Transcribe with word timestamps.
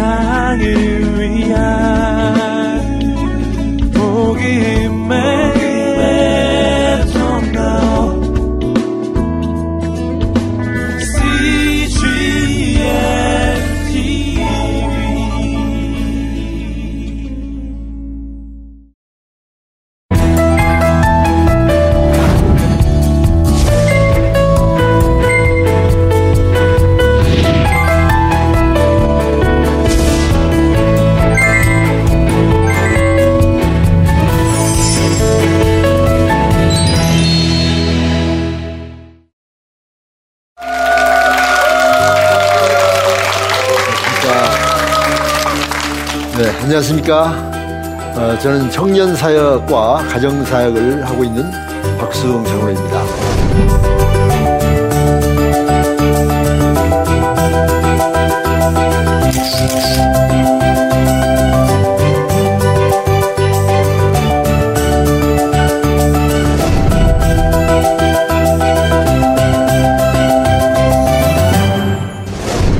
세상을 0.00 0.99
안녕하십니까. 47.10 47.50
어, 48.16 48.38
저는 48.38 48.70
청년사역과 48.70 49.96
가정사역을 50.08 51.04
하고 51.04 51.24
있는 51.24 51.50
박수홍 51.98 52.44
장로입니다. 52.44 53.04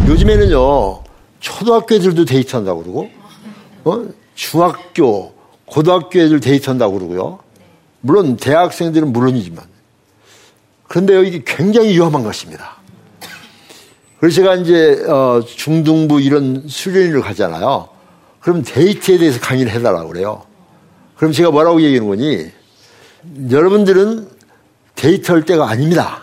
요즘에는요, 0.09 1.03
초등학교 1.41 1.95
애들도 1.97 2.25
데이트한다고 2.25 2.83
그러고, 2.83 3.11
어? 3.85 4.20
중학교, 4.51 5.33
고등학교 5.65 6.19
애들 6.19 6.41
데이트한다고 6.41 6.95
그러고요. 6.95 7.39
물론 8.01 8.37
대학생들은 8.37 9.13
물론이지만. 9.13 9.65
그런데요, 10.89 11.23
이게 11.23 11.45
굉장히 11.47 11.91
위험한 11.91 12.25
것입니다. 12.25 12.79
그래서 14.19 14.35
제가 14.35 14.57
이제 14.57 15.05
어, 15.07 15.41
중등부 15.47 16.21
이런 16.21 16.67
수련회를 16.67 17.21
가잖아요. 17.21 17.91
그럼 18.41 18.65
데이트에 18.65 19.19
대해서 19.19 19.39
강의를 19.39 19.71
해달라고 19.71 20.09
그래요. 20.09 20.43
그럼 21.15 21.33
제가 21.33 21.53
뭐라고 21.53 21.81
얘기하는 21.83 22.09
거니? 22.09 22.51
여러분들은 23.53 24.29
데이트할 24.97 25.45
때가 25.45 25.69
아닙니다. 25.69 26.23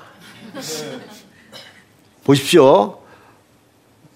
보십시오. 2.26 3.00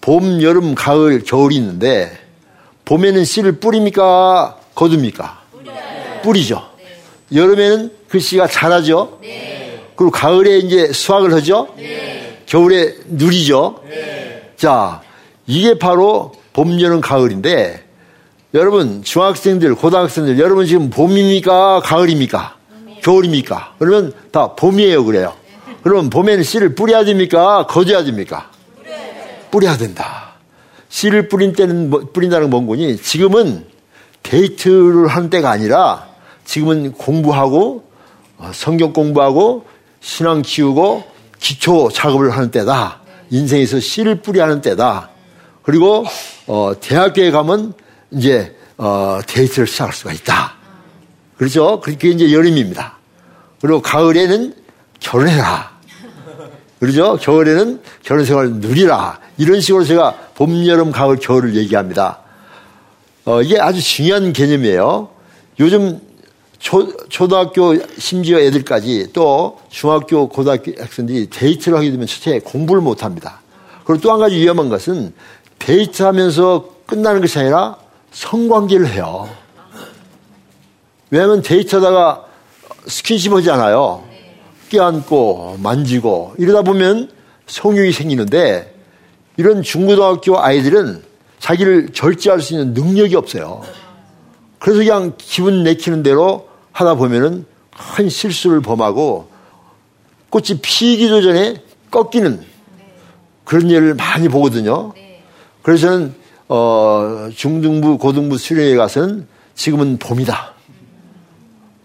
봄, 0.02 0.42
여름, 0.42 0.74
가을, 0.74 1.24
겨울이 1.24 1.56
있는데 1.56 2.21
봄에는 2.84 3.24
씨를 3.24 3.52
뿌립니까? 3.60 4.58
거둡니까? 4.74 5.42
뿌려요. 5.52 6.20
뿌리죠. 6.22 6.66
네. 6.78 7.38
여름에는 7.40 7.92
그 8.08 8.18
씨가 8.18 8.46
자라죠. 8.48 9.18
네. 9.22 9.80
그리고 9.96 10.10
가을에 10.10 10.58
이제 10.58 10.92
수확을 10.92 11.32
하죠. 11.34 11.68
네. 11.76 12.38
겨울에 12.46 12.94
누리죠. 13.06 13.82
네. 13.88 14.52
자, 14.56 15.00
이게 15.46 15.78
바로 15.78 16.32
봄, 16.52 16.80
여름, 16.80 17.00
가을인데 17.00 17.84
여러분 18.54 19.02
중학생들, 19.02 19.74
고등학생들 19.74 20.38
여러분 20.38 20.66
지금 20.66 20.90
봄입니까? 20.90 21.80
가을입니까? 21.80 22.56
겨울입니까? 23.02 23.74
그러면 23.78 24.12
다 24.30 24.54
봄이에요 24.54 25.04
그래요. 25.04 25.34
그러면 25.82 26.10
봄에는 26.10 26.44
씨를 26.44 26.74
뿌려야 26.74 27.04
됩니까? 27.04 27.66
거둬야 27.68 28.04
됩니까? 28.04 28.50
뿌려야 29.50 29.76
된다. 29.76 30.31
씨를 30.92 31.28
뿌린 31.28 31.54
때는 31.54 31.88
뭐, 31.88 32.00
뿌린다는 32.12 32.50
뭔고 32.50 32.80
하니 32.80 32.98
지금은 32.98 33.64
데이트를 34.22 35.08
하는 35.08 35.30
때가 35.30 35.50
아니라 35.50 36.06
지금은 36.44 36.92
공부하고 36.92 37.84
어, 38.36 38.50
성경 38.52 38.92
공부하고 38.92 39.64
신앙 40.00 40.42
키우고 40.42 41.04
기초 41.40 41.88
작업을 41.90 42.30
하는 42.30 42.50
때다. 42.50 43.00
인생에서 43.30 43.80
씨를 43.80 44.16
뿌려 44.16 44.42
하는 44.42 44.60
때다. 44.60 45.08
그리고 45.62 46.04
어, 46.46 46.72
대학교에 46.78 47.30
가면 47.30 47.72
이제 48.10 48.54
어, 48.76 49.18
데이트를 49.26 49.66
시작할 49.66 49.94
수가 49.94 50.12
있다. 50.12 50.56
그렇죠? 51.38 51.80
그게 51.80 52.10
이제 52.10 52.32
여름입니다. 52.32 52.98
그리고 53.62 53.80
가을에는 53.80 54.54
결혼해라. 55.00 55.72
그렇죠? 56.78 57.16
겨울에는 57.16 57.80
결혼 58.02 58.24
생활 58.26 58.50
누리라. 58.50 59.20
이런 59.38 59.60
식으로 59.60 59.84
제가 59.84 60.31
봄, 60.42 60.66
여름, 60.66 60.90
가을, 60.90 61.18
겨울을 61.18 61.54
얘기합니다. 61.54 62.18
어, 63.24 63.42
이게 63.42 63.60
아주 63.60 63.80
중요한 63.80 64.32
개념이에요. 64.32 65.08
요즘 65.60 66.00
초, 66.58 66.96
초등학교 67.06 67.76
심지어 67.96 68.40
애들까지 68.40 69.10
또 69.12 69.60
중학교, 69.68 70.28
고등학교 70.28 70.72
학생들이 70.82 71.30
데이트를 71.30 71.78
하게 71.78 71.92
되면 71.92 72.08
첫째 72.08 72.40
공부를 72.40 72.82
못 72.82 73.04
합니다. 73.04 73.40
그리고 73.84 74.02
또 74.02 74.10
한 74.10 74.18
가지 74.18 74.34
위험한 74.34 74.68
것은 74.68 75.14
데이트 75.60 76.02
하면서 76.02 76.70
끝나는 76.86 77.20
것이 77.20 77.38
아니라 77.38 77.76
성관계를 78.10 78.88
해요. 78.88 79.28
왜냐하면 81.10 81.42
데이트 81.42 81.76
하다가 81.76 82.24
스킨십 82.88 83.32
하잖아요. 83.32 84.02
껴안고 84.70 85.58
만지고 85.62 86.34
이러다 86.36 86.62
보면 86.62 87.12
성욕이 87.46 87.92
생기는데 87.92 88.71
이런 89.36 89.62
중고등학교 89.62 90.38
아이들은 90.38 91.02
자기를 91.38 91.90
절제할 91.92 92.40
수 92.40 92.54
있는 92.54 92.74
능력이 92.74 93.16
없어요. 93.16 93.62
그래서 94.58 94.78
그냥 94.78 95.14
기분 95.18 95.64
내키는 95.64 96.02
대로 96.02 96.48
하다 96.72 96.94
보면은 96.94 97.46
큰 97.96 98.08
실수를 98.08 98.60
범하고 98.60 99.28
꽃이 100.30 100.60
피기도 100.62 101.20
전에 101.22 101.62
꺾이는 101.90 102.44
그런 103.44 103.68
일을 103.68 103.94
많이 103.94 104.28
보거든요. 104.28 104.92
그래서 105.62 105.88
저는 105.88 106.14
어, 106.48 107.28
중등부, 107.34 107.98
고등부 107.98 108.38
수련회 108.38 108.76
가서는 108.76 109.26
지금은 109.54 109.98
봄이다. 109.98 110.52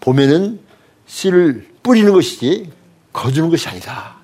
봄에는 0.00 0.60
씨를 1.06 1.66
뿌리는 1.82 2.12
것이지 2.12 2.70
거두는 3.12 3.50
것이 3.50 3.68
아니다. 3.68 4.17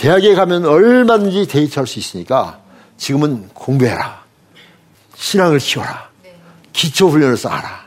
대학에 0.00 0.34
가면 0.34 0.64
얼마든지 0.64 1.46
데이트할 1.46 1.86
수 1.86 1.98
있으니까 1.98 2.58
지금은 2.96 3.50
공부해라. 3.52 4.24
신앙을 5.14 5.58
키워라. 5.58 6.08
기초 6.72 7.10
훈련을 7.10 7.36
쌓아라. 7.36 7.84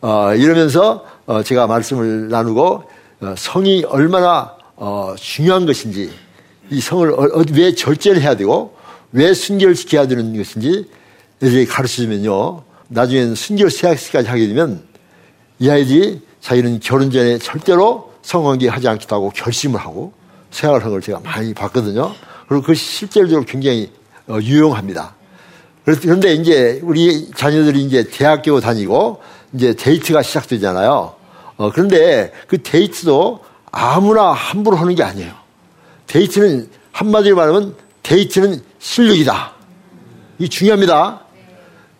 어, 0.00 0.34
이러면서 0.34 1.06
어, 1.24 1.44
제가 1.44 1.68
말씀을 1.68 2.30
나누고 2.30 2.90
어, 3.20 3.34
성이 3.38 3.84
얼마나 3.84 4.56
어, 4.74 5.14
중요한 5.16 5.66
것인지 5.66 6.12
이 6.70 6.80
성을 6.80 7.08
어, 7.12 7.22
어, 7.22 7.44
왜 7.52 7.76
절제를 7.76 8.22
해야 8.22 8.34
되고 8.34 8.76
왜 9.12 9.32
순결을 9.32 9.76
지켜야 9.76 10.08
되는 10.08 10.36
것인지 10.36 10.90
애들에게 11.40 11.66
가르쳐주면요. 11.66 12.64
나중에는 12.88 13.36
순결 13.36 13.70
세학시까지 13.70 14.28
하게 14.28 14.48
되면 14.48 14.82
이 15.60 15.70
아이들이 15.70 16.22
자기는 16.40 16.80
결혼 16.80 17.12
전에 17.12 17.38
절대로 17.38 18.12
성관계 18.22 18.66
하지 18.66 18.88
하고 18.88 19.30
결심을 19.30 19.78
하고 19.78 20.12
걸 20.90 21.00
제가 21.00 21.20
많이 21.20 21.52
봤거든요. 21.54 22.14
그리고 22.48 22.62
그것이 22.62 22.84
실제로 22.84 23.42
굉장히 23.42 23.90
어, 24.28 24.38
유용합니다. 24.40 25.14
그런데 25.84 26.34
이제 26.34 26.80
우리 26.82 27.30
자녀들이 27.30 27.84
이제 27.84 28.04
대학교 28.10 28.60
다니고 28.60 29.22
이제 29.52 29.74
데이트가 29.74 30.22
시작되잖아요. 30.22 31.14
어, 31.56 31.70
그런데 31.72 32.32
그 32.48 32.62
데이트도 32.62 33.44
아무나 33.70 34.32
함부로 34.32 34.76
하는 34.76 34.94
게 34.94 35.02
아니에요. 35.02 35.32
데이트는 36.06 36.70
한마디로 36.92 37.36
말하면 37.36 37.76
데이트는 38.02 38.62
실력이다. 38.78 39.52
이 40.38 40.48
중요합니다. 40.48 41.20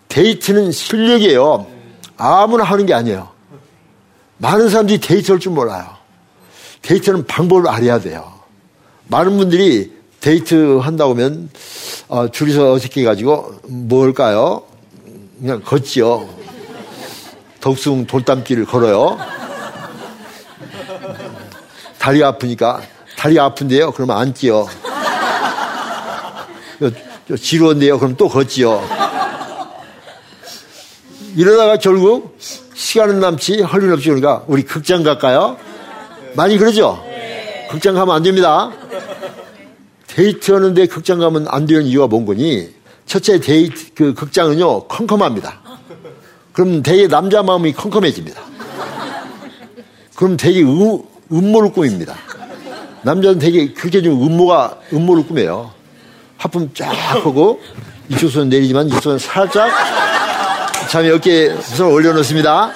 데이트는 0.08 0.72
실력이에요. 0.72 1.66
아무나 2.16 2.64
하는 2.64 2.86
게 2.86 2.94
아니에요. 2.94 3.28
많은 4.38 4.68
사람들이 4.68 5.00
데이트할 5.00 5.40
줄 5.40 5.52
몰라요. 5.52 5.86
데이트는 6.82 7.26
방법을 7.26 7.68
알아야 7.68 8.00
돼요. 8.00 8.35
많은 9.08 9.36
분들이 9.36 9.92
데이트 10.20 10.78
한다고 10.78 11.12
하면 11.12 11.48
어, 12.08 12.30
둘이서 12.30 12.72
어색해 12.72 13.04
가지고 13.04 13.54
뭘까요? 13.64 14.62
그냥 15.38 15.62
걷지요. 15.62 16.28
덕숭 17.60 18.06
돌담길을 18.06 18.64
걸어요. 18.64 19.18
다리 21.98 22.22
아프니까 22.22 22.82
다리 23.16 23.38
아픈데요. 23.38 23.92
그러면 23.92 24.18
앉지요. 24.18 24.68
지루한데요. 27.40 27.98
그럼 27.98 28.16
또 28.16 28.28
걷지요. 28.28 28.82
이러다가 31.34 31.76
결국 31.76 32.38
시간은 32.74 33.20
남지 33.20 33.62
헐린 33.62 33.92
없지 33.92 34.08
그러니까 34.08 34.44
우리 34.46 34.62
극장 34.62 35.02
갈까요? 35.02 35.56
많이 36.34 36.56
그러죠? 36.56 37.04
극장 37.70 37.94
가면 37.94 38.14
안 38.14 38.22
됩니다. 38.22 38.72
데이트 40.16 40.50
하는데 40.50 40.86
극장 40.86 41.18
가면 41.18 41.46
안 41.48 41.66
되는 41.66 41.84
이유가 41.84 42.06
뭔 42.06 42.24
거니? 42.24 42.70
첫째 43.04 43.38
데이트 43.38 43.92
그 43.94 44.14
극장은요 44.14 44.84
컴컴합니다. 44.84 45.60
그럼 46.54 46.82
되게 46.82 47.06
남자 47.06 47.42
마음이 47.42 47.74
컴컴해집니다. 47.74 48.40
그럼 50.14 50.38
되게 50.38 50.62
음, 50.62 51.02
음모를 51.30 51.70
꾸밉니다. 51.72 52.14
남자는 53.02 53.38
되게 53.38 53.74
그렇게 53.74 54.00
좀 54.00 54.26
음모가 54.26 54.78
음모를 54.94 55.26
꾸며요. 55.26 55.70
하품 56.38 56.70
쫙 56.72 56.88
하고 56.92 57.60
이쪽 58.08 58.30
손 58.30 58.48
내리지만 58.48 58.88
이쪽 58.88 59.02
손 59.02 59.18
살짝 59.18 59.70
자매 60.88 61.10
어깨에 61.10 61.60
손을 61.60 61.92
올려놓습니다. 61.92 62.72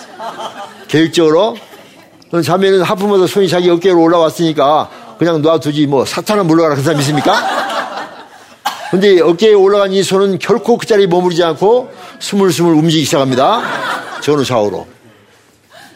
계획적으로. 0.89 1.57
자매는 2.45 2.83
하품마다 2.83 3.27
손이 3.27 3.49
자기 3.49 3.71
어깨로 3.71 3.99
올라왔으니까 3.99 4.91
그냥 5.21 5.43
놔두지 5.43 5.87
뭐 5.87 6.07
사탄은 6.07 6.47
물러가라 6.47 6.77
그 6.77 6.83
사람 6.83 6.99
있습니까? 7.01 8.09
근데 8.91 9.21
어깨에 9.21 9.53
올라간 9.53 9.93
이 9.93 10.03
손은 10.03 10.39
결코 10.39 10.79
그 10.79 10.87
자리에 10.87 11.07
머무르지 11.09 11.45
않고 11.45 11.93
스물스물 12.19 12.73
움직이기 12.73 13.05
시작합니다. 13.05 14.21
전후 14.23 14.47
좌우로. 14.47 14.89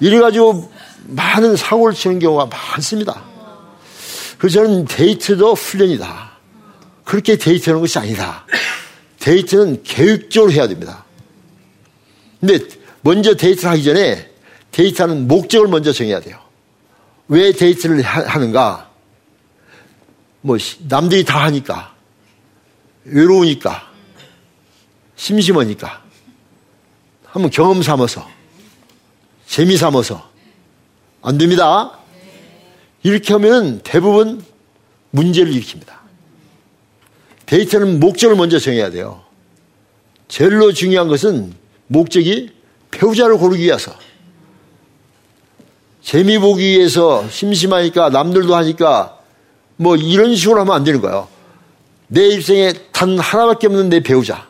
이래가지고 0.00 0.70
많은 1.06 1.56
사고를 1.56 1.94
치는 1.94 2.18
경우가 2.18 2.50
많습니다. 2.54 3.22
그래서 4.36 4.62
저는 4.62 4.84
데이트도 4.84 5.54
훈련이다. 5.54 6.32
그렇게 7.04 7.38
데이트하는 7.38 7.80
것이 7.80 7.98
아니다. 7.98 8.44
데이트는 9.20 9.84
계획적으로 9.84 10.52
해야 10.52 10.68
됩니다. 10.68 11.02
근데 12.40 12.58
먼저 13.00 13.34
데이트를 13.34 13.70
하기 13.70 13.84
전에 13.84 14.28
데이트하는 14.70 15.28
목적을 15.28 15.68
먼저 15.68 15.94
정해야 15.94 16.20
돼요. 16.20 16.36
왜 17.28 17.52
데이트를 17.52 18.02
하는가? 18.02 18.92
뭐 20.46 20.58
남들이 20.88 21.24
다 21.24 21.42
하니까 21.44 21.94
외로우니까 23.04 23.90
심심하니까 25.16 26.02
한번 27.24 27.50
경험 27.50 27.82
삼아서 27.82 28.28
재미 29.46 29.78
삼아서 29.78 30.28
안 31.22 31.38
됩니다. 31.38 31.98
이렇게 33.02 33.32
하면 33.32 33.80
대부분 33.84 34.44
문제를 35.12 35.50
일으킵니다. 35.50 35.94
데이트는 37.46 37.98
목적을 37.98 38.36
먼저 38.36 38.58
정해야 38.58 38.90
돼요. 38.90 39.24
제일로 40.28 40.74
중요한 40.74 41.08
것은 41.08 41.54
목적이 41.86 42.50
배우자를 42.90 43.38
고르기 43.38 43.62
위해서 43.62 43.96
재미 46.02 46.38
보기 46.38 46.62
위해서 46.62 47.26
심심하니까 47.30 48.10
남들도 48.10 48.54
하니까 48.54 49.13
뭐 49.76 49.96
이런 49.96 50.34
식으로 50.34 50.60
하면 50.60 50.74
안 50.74 50.84
되는 50.84 51.00
거예요. 51.00 51.28
내 52.08 52.26
일생에 52.28 52.72
단 52.92 53.18
하나밖에 53.18 53.66
없는 53.66 53.88
내 53.88 54.00
배우자. 54.00 54.46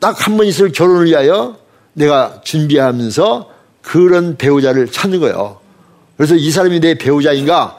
딱 0.00 0.16
한 0.26 0.36
번 0.36 0.46
있을 0.46 0.72
결혼을 0.72 1.06
위하여 1.06 1.56
내가 1.92 2.40
준비하면서 2.42 3.50
그런 3.82 4.36
배우자를 4.36 4.90
찾는 4.90 5.20
거예요. 5.20 5.60
그래서 6.16 6.34
이 6.34 6.50
사람이 6.50 6.80
내 6.80 6.94
배우자인가 6.94 7.78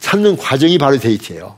찾는 0.00 0.36
과정이 0.36 0.78
바로 0.78 0.98
데이트예요. 0.98 1.56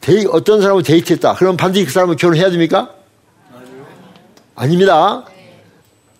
데이, 0.00 0.26
어떤 0.30 0.60
사람을 0.60 0.82
데이트했다. 0.82 1.34
그럼 1.34 1.56
반드시 1.56 1.84
그 1.86 1.92
사람을 1.92 2.16
결혼해야 2.16 2.50
됩니까? 2.50 2.90
아닙니다. 4.54 5.24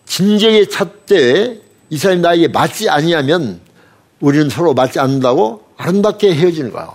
진정에 0.07 0.65
찾되 0.67 1.61
이 1.91 1.97
사람이 1.99 2.21
나에게 2.21 2.49
맞지 2.49 2.89
아니하면 2.89 3.61
우리는 4.21 4.49
서로 4.49 4.73
맞지 4.75 4.99
않는다고 5.01 5.64
아름답게 5.77 6.35
헤어지는 6.35 6.73
거예요. 6.73 6.95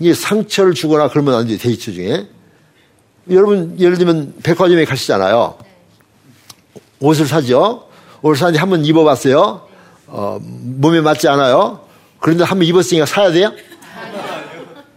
이게 0.00 0.14
상처를 0.14 0.74
주거나 0.74 1.08
그러면 1.08 1.34
안 1.34 1.46
돼요. 1.46 1.58
데이트 1.58 1.92
중에. 1.92 2.28
여러분 3.30 3.76
예를 3.78 3.98
들면 3.98 4.34
백화점에 4.42 4.84
가시잖아요. 4.84 5.58
옷을 7.00 7.26
사죠. 7.26 7.88
옷을 8.22 8.36
사는데 8.38 8.58
한 8.58 8.70
번 8.70 8.84
입어봤어요. 8.84 9.68
어, 10.06 10.38
몸에 10.42 11.00
맞지 11.00 11.28
않아요. 11.28 11.80
그런데 12.20 12.44
한 12.44 12.58
번 12.58 12.66
입었으니까 12.66 13.06
사야 13.06 13.30
돼요? 13.32 13.52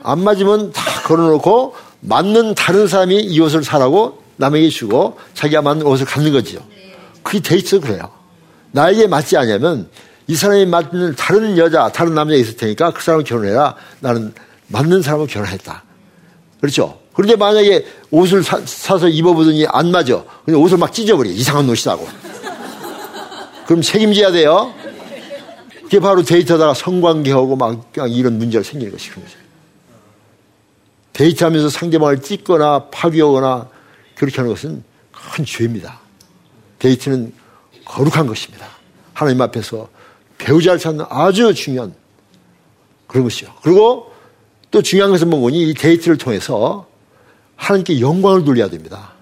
안 0.03 0.23
맞으면 0.23 0.71
다 0.71 1.01
걸어놓고 1.03 1.75
맞는 2.01 2.55
다른 2.55 2.87
사람이 2.87 3.15
이 3.21 3.39
옷을 3.39 3.63
사라고 3.63 4.21
남에게 4.37 4.69
주고 4.69 5.17
자기가 5.35 5.61
맞는 5.61 5.85
옷을 5.85 6.05
갖는 6.05 6.31
거죠. 6.31 6.59
그게 7.21 7.39
데이트도 7.39 7.81
그래요. 7.81 8.09
나에게 8.71 9.05
맞지 9.07 9.37
않으면 9.37 9.89
이 10.31 10.35
사람이 10.37 10.65
맞는 10.67 11.15
다른 11.17 11.57
여자, 11.57 11.89
다른 11.89 12.15
남자가 12.15 12.39
있을 12.39 12.55
테니까 12.55 12.91
그 12.91 13.03
사람을 13.03 13.25
결혼해라. 13.25 13.75
나는 13.99 14.33
맞는 14.67 15.01
사람을 15.01 15.27
결혼했다. 15.27 15.83
그렇죠? 16.61 17.01
그런데 17.13 17.35
만약에 17.35 17.85
옷을 18.11 18.41
사, 18.41 18.57
서 18.65 19.09
입어보더니 19.09 19.65
안 19.67 19.91
맞아. 19.91 20.23
근데 20.45 20.57
옷을 20.57 20.77
막 20.77 20.93
찢어버려. 20.93 21.29
이상한 21.29 21.67
옷이라고. 21.67 22.07
그럼 23.65 23.81
책임져야 23.81 24.31
돼요. 24.31 24.73
그게 25.83 25.99
바로 25.99 26.23
데이트하다가 26.23 26.75
성관계하고 26.75 27.57
막 27.57 27.91
이런 28.07 28.37
문제가 28.37 28.63
생기는 28.63 28.93
것이 28.93 29.09
그런 29.09 29.25
거죠. 29.25 29.37
데이트하면서 31.11 31.67
상대방을 31.67 32.21
찢거나 32.21 32.85
파괴하거나 32.85 33.67
그렇게 34.15 34.37
하는 34.37 34.49
것은 34.49 34.81
큰 35.11 35.43
죄입니다. 35.43 35.99
데이트는 36.79 37.33
거룩한 37.83 38.27
것입니다. 38.27 38.67
하나님 39.13 39.41
앞에서 39.41 39.89
배우자를 40.41 40.79
찾는 40.79 41.05
아주 41.09 41.53
중요한 41.53 41.93
그런 43.07 43.23
것이요. 43.23 43.49
그리고 43.61 44.11
또 44.71 44.81
중요한 44.81 45.11
것은 45.11 45.29
뭐니? 45.29 45.69
이 45.69 45.73
데이트를 45.73 46.17
통해서 46.17 46.87
하나님께 47.55 47.99
영광을 47.99 48.43
돌려야 48.43 48.69
됩니다. 48.69 49.13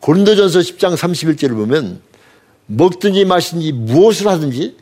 고린도전서 0.00 0.60
10장 0.60 0.96
31절을 0.96 1.54
보면 1.54 2.00
먹든지 2.66 3.24
마시든지 3.24 3.72
무엇을 3.72 4.26
하든지 4.28 4.76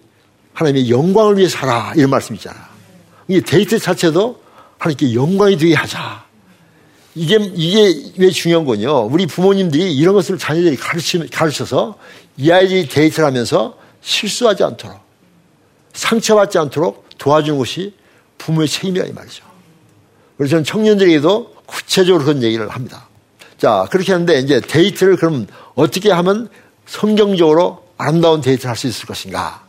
하나님의 0.54 0.90
영광을 0.90 1.36
위해서 1.36 1.48
하라 1.48 1.92
이런 1.96 2.10
말씀 2.10 2.34
있잖아요. 2.36 2.62
이 3.28 3.40
데이트 3.40 3.78
자체도 3.78 4.40
하나님께 4.78 5.14
영광이 5.14 5.58
되게 5.58 5.74
하자. 5.74 6.24
이게 7.14 7.36
이게 7.54 8.12
왜 8.16 8.30
중요한 8.30 8.64
거냐? 8.64 8.92
우리 8.92 9.26
부모님들이 9.26 9.94
이런 9.94 10.14
것을 10.14 10.38
자녀들이 10.38 10.76
가르치, 10.76 11.18
가르쳐서 11.28 11.96
이 12.36 12.50
아이들이 12.50 12.88
데이트를 12.88 13.26
하면서 13.26 13.76
실수하지 14.00 14.64
않도록 14.64 15.03
상처받지 15.94 16.58
않도록 16.58 17.08
도와주는 17.18 17.58
것이 17.58 17.94
부모의 18.38 18.68
책임이라 18.68 19.06
이 19.06 19.12
말이죠. 19.12 19.44
그래서 20.36 20.50
저는 20.50 20.64
청년들에게도 20.64 21.54
구체적으로 21.66 22.24
그런 22.24 22.42
얘기를 22.42 22.68
합니다. 22.68 23.08
자, 23.56 23.86
그렇게 23.90 24.12
하는데 24.12 24.38
이제 24.40 24.60
데이트를 24.60 25.16
그럼 25.16 25.46
어떻게 25.74 26.10
하면 26.10 26.48
성경적으로 26.86 27.84
아름다운 27.96 28.40
데이트를 28.40 28.68
할 28.68 28.76
수 28.76 28.86
있을 28.86 29.06
것인가? 29.06 29.62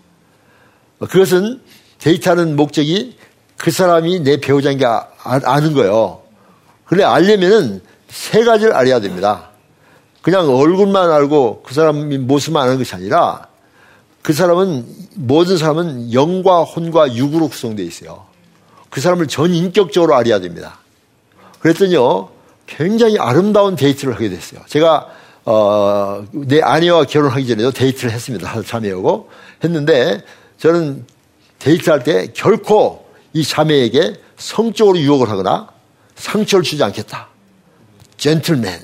그것은 0.99 1.61
데이트하는 1.99 2.55
목적이 2.55 3.17
그 3.57 3.71
사람이 3.71 4.21
내 4.21 4.37
배우자인 4.41 4.77
게 4.77 4.85
아, 4.85 5.05
아는 5.23 5.73
거예요. 5.73 6.21
그런데 6.85 7.05
알려면은 7.05 7.81
세 8.09 8.43
가지를 8.43 8.73
알아야 8.73 8.99
됩니다. 8.99 9.49
그냥 10.21 10.49
얼굴만 10.49 11.11
알고 11.11 11.63
그 11.65 11.73
사람이 11.73 12.17
모습만 12.19 12.63
아는 12.63 12.77
것이 12.77 12.95
아니라 12.95 13.47
그 14.25 14.33
사람은 14.33 14.87
모든 15.13 15.55
사람은 15.55 16.11
영과 16.11 16.63
혼과 16.63 17.13
육으로 17.13 17.47
구성되어 17.47 17.85
있어요. 17.85 18.25
그 18.89 18.99
사람을 18.99 19.27
전 19.27 19.53
인격적으로 19.53 20.15
알아야 20.15 20.39
됩니다. 20.39 20.79
그랬더니요 21.59 22.29
굉장히 22.65 23.19
아름다운 23.19 23.75
데이트를 23.75 24.15
하게 24.15 24.29
됐어요. 24.29 24.61
제가 24.65 25.09
어, 25.45 26.25
내 26.31 26.59
아내와 26.59 27.03
결혼하기 27.03 27.45
전에도 27.45 27.69
데이트를 27.69 28.11
했습니다. 28.11 28.63
자매하고 28.63 29.29
했는데 29.63 30.23
저는 30.57 31.05
데이트할 31.59 32.03
때 32.03 32.29
결코 32.33 33.05
이 33.33 33.43
자매에게 33.43 34.19
성적으로 34.37 34.97
유혹을 34.97 35.29
하거나 35.29 35.67
상처를 36.15 36.63
주지 36.63 36.83
않겠다. 36.83 37.27
젠틀맨. 38.17 38.81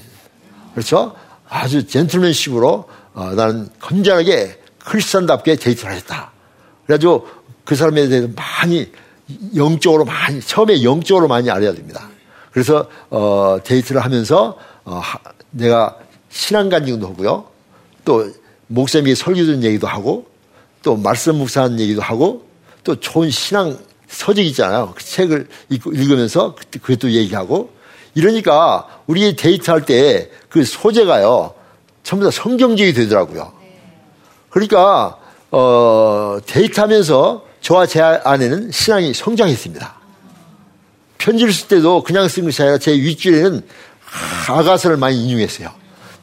그렇죠? 0.76 1.16
아주 1.50 1.88
젠틀맨식으로 1.88 2.88
어, 3.16 3.32
나는 3.36 3.70
건전하게 3.80 4.61
크리스찬답게 4.86 5.56
데이트를 5.56 5.94
했다. 5.94 6.32
그래가지고 6.86 7.28
그 7.64 7.76
사람에 7.76 8.08
대해서 8.08 8.28
많이 8.36 8.92
영적으로 9.56 10.06
많이 10.06 10.42
처음에 10.42 10.84
영적으로 10.84 11.28
많이 11.28 11.50
알아야 11.50 11.74
됩니다. 11.74 12.10
그래서 12.52 12.90
어, 13.10 13.60
데이트를 13.64 14.04
하면서 14.04 14.58
어, 14.84 14.96
하, 14.96 15.20
내가 15.52 15.98
신앙 16.30 16.70
간증도 16.70 17.08
하고요. 17.08 17.46
또 18.04 18.30
목사님이 18.68 19.16
설교 19.16 19.46
든 19.46 19.64
얘기도 19.64 19.88
하고 19.88 20.28
또 20.84 20.96
말씀 20.96 21.36
묵상하는 21.38 21.80
얘기도 21.80 22.02
하고 22.02 22.46
또 22.84 23.00
좋은 23.00 23.30
신앙 23.30 23.78
서적 24.08 24.44
있잖아요. 24.46 24.94
그 24.96 25.04
책을 25.04 25.48
읽으면서 25.70 26.56
그것도 26.82 27.12
얘기하고 27.12 27.72
이러니까 28.16 28.88
우리 29.08 29.36
데이트할 29.36 29.86
때 29.86 30.30
그 30.52 30.66
소재가요. 30.66 31.54
전부 32.04 32.26
다 32.26 32.32
성경적이 32.32 32.94
되더라고요. 32.94 33.54
그러니까 34.52 35.18
어, 35.50 36.38
데이트하면서 36.46 37.46
저와 37.62 37.86
제 37.88 38.02
아내는 38.02 38.72
신앙이 38.72 39.14
성장했습니다. 39.14 39.96
편지를 41.18 41.54
쓸 41.54 41.68
때도 41.68 42.04
그냥 42.04 42.28
쓴 42.28 42.46
것이 42.46 42.62
아니라 42.62 42.78
제 42.78 42.94
윗줄에는 42.94 43.62
아가서를 44.50 44.98
많이 44.98 45.24
인용했어요. 45.24 45.70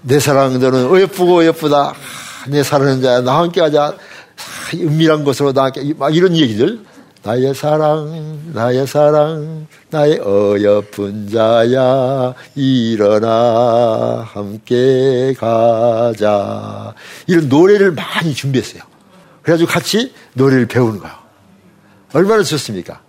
내 0.02 0.18
사랑 0.20 0.58
너는 0.58 0.86
어여쁘고 0.86 1.38
어여쁘다. 1.38 1.94
내 2.48 2.62
사랑하는 2.62 3.02
자야 3.02 3.20
나와 3.20 3.42
함께 3.42 3.60
하자. 3.60 3.96
은밀한 4.74 5.24
곳으로 5.24 5.52
나와 5.52 5.66
함께 5.66 5.94
막 5.96 6.14
이런 6.14 6.36
얘기들. 6.36 6.80
나의 7.22 7.54
사랑 7.54 8.52
나의 8.52 8.86
사랑 8.86 9.66
나의 9.90 10.20
어여쁜 10.20 11.28
자야 11.30 12.34
일어나 12.54 14.24
함께 14.32 15.34
가자. 15.38 16.94
이런 17.26 17.48
노래를 17.48 17.92
많이 17.92 18.34
준비했어요. 18.34 18.82
그래가지고 19.42 19.70
같이 19.70 20.14
노래를 20.34 20.66
배우는 20.66 21.00
거예요. 21.00 21.14
얼마나 22.12 22.42
좋습니까? 22.42 23.00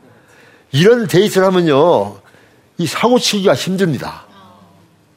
이런 0.72 1.08
데이트를 1.08 1.46
하면요, 1.48 2.18
이 2.78 2.88
사고 2.88 3.20
치기가 3.20 3.56
힘듭니다. 3.56 4.26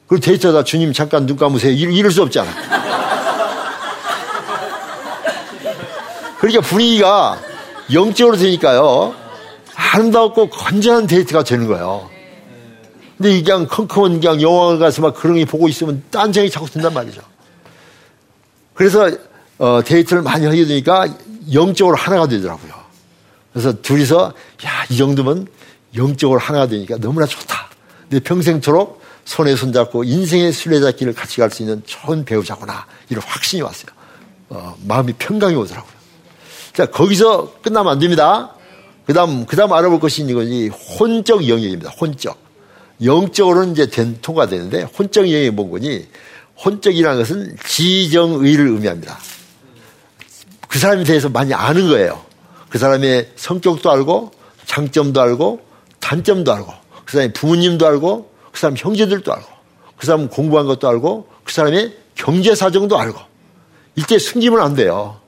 그리고 0.06 0.24
데이트하다 0.24 0.64
주님 0.64 0.92
잠깐 0.92 1.26
눈 1.26 1.36
감으세요. 1.36 1.72
이럴, 1.72 2.10
수 2.10 2.22
없잖아. 2.22 2.50
그러니까 6.38 6.60
분위기가 6.62 7.38
영적으로 7.92 8.36
되니까요, 8.36 9.14
아름답고 9.74 10.50
건전한 10.50 11.06
데이트가 11.06 11.44
되는 11.44 11.66
거예요. 11.66 12.10
근데 13.16 13.36
이게 13.36 13.52
그냥 13.52 13.66
컴컴한 13.66 14.20
그냥 14.20 14.42
영화관 14.42 14.78
가서 14.78 15.02
막 15.02 15.14
그런 15.14 15.36
게 15.36 15.44
보고 15.44 15.68
있으면 15.68 16.02
딴생각이 16.10 16.50
자꾸 16.50 16.68
든단 16.68 16.92
말이죠. 16.92 17.20
그래서 18.74 19.10
어, 19.58 19.80
데이트를 19.84 20.22
많이 20.22 20.44
하게 20.44 20.64
되니까 20.64 21.06
영적으로 21.52 21.96
하나가 21.96 22.26
되더라고요. 22.26 22.72
그래서 23.52 23.80
둘이서 23.80 24.32
야, 24.64 24.84
이 24.90 24.96
정도면 24.96 25.46
영적으로 25.94 26.40
하나가 26.40 26.66
되니까 26.66 26.96
너무나 26.96 27.26
좋다. 27.26 27.68
내 28.08 28.18
평생토록 28.18 29.02
손에 29.24 29.54
손잡고 29.54 30.04
인생의 30.04 30.52
술래잡기를 30.52 31.12
같이 31.12 31.38
갈 31.38 31.50
수 31.50 31.62
있는 31.62 31.82
좋은 31.86 32.24
배우자구나. 32.24 32.86
이런 33.08 33.22
확신이 33.24 33.62
왔어요. 33.62 33.86
어, 34.48 34.76
마음이 34.84 35.12
평강이 35.12 35.54
오더라고요. 35.54 36.01
자, 36.74 36.86
거기서 36.86 37.54
끝나면 37.62 37.92
안 37.92 37.98
됩니다. 37.98 38.54
그 39.06 39.12
다음, 39.12 39.44
그 39.46 39.56
다음 39.56 39.72
알아볼 39.72 40.00
것이 40.00 40.22
이거지 40.22 40.68
혼적 40.68 41.48
영역입니다. 41.48 41.90
혼적. 41.90 42.36
영적으로는 43.04 43.72
이제 43.72 43.86
된, 43.86 44.18
통과되는데 44.22 44.82
혼적 44.82 45.26
영역이 45.26 45.50
뭔 45.50 45.70
거니? 45.70 46.06
혼적이라는 46.64 47.18
것은 47.18 47.56
지정의를 47.66 48.68
의미합니다. 48.68 49.18
그 50.68 50.78
사람에 50.78 51.04
대해서 51.04 51.28
많이 51.28 51.52
아는 51.52 51.88
거예요. 51.88 52.24
그 52.70 52.78
사람의 52.78 53.32
성격도 53.36 53.90
알고, 53.90 54.30
장점도 54.64 55.20
알고, 55.20 55.60
단점도 56.00 56.52
알고, 56.52 56.72
그 57.04 57.12
사람의 57.12 57.32
부모님도 57.34 57.86
알고, 57.86 58.32
그 58.52 58.58
사람 58.58 58.76
형제들도 58.78 59.30
알고, 59.30 59.46
그 59.96 60.06
사람 60.06 60.28
공부한 60.28 60.66
것도 60.66 60.88
알고, 60.88 61.28
그 61.44 61.52
사람의 61.52 61.94
경제 62.14 62.54
사정도 62.54 62.98
알고, 62.98 63.18
이때 63.96 64.18
숨기면 64.18 64.60
안 64.60 64.74
돼요. 64.74 65.20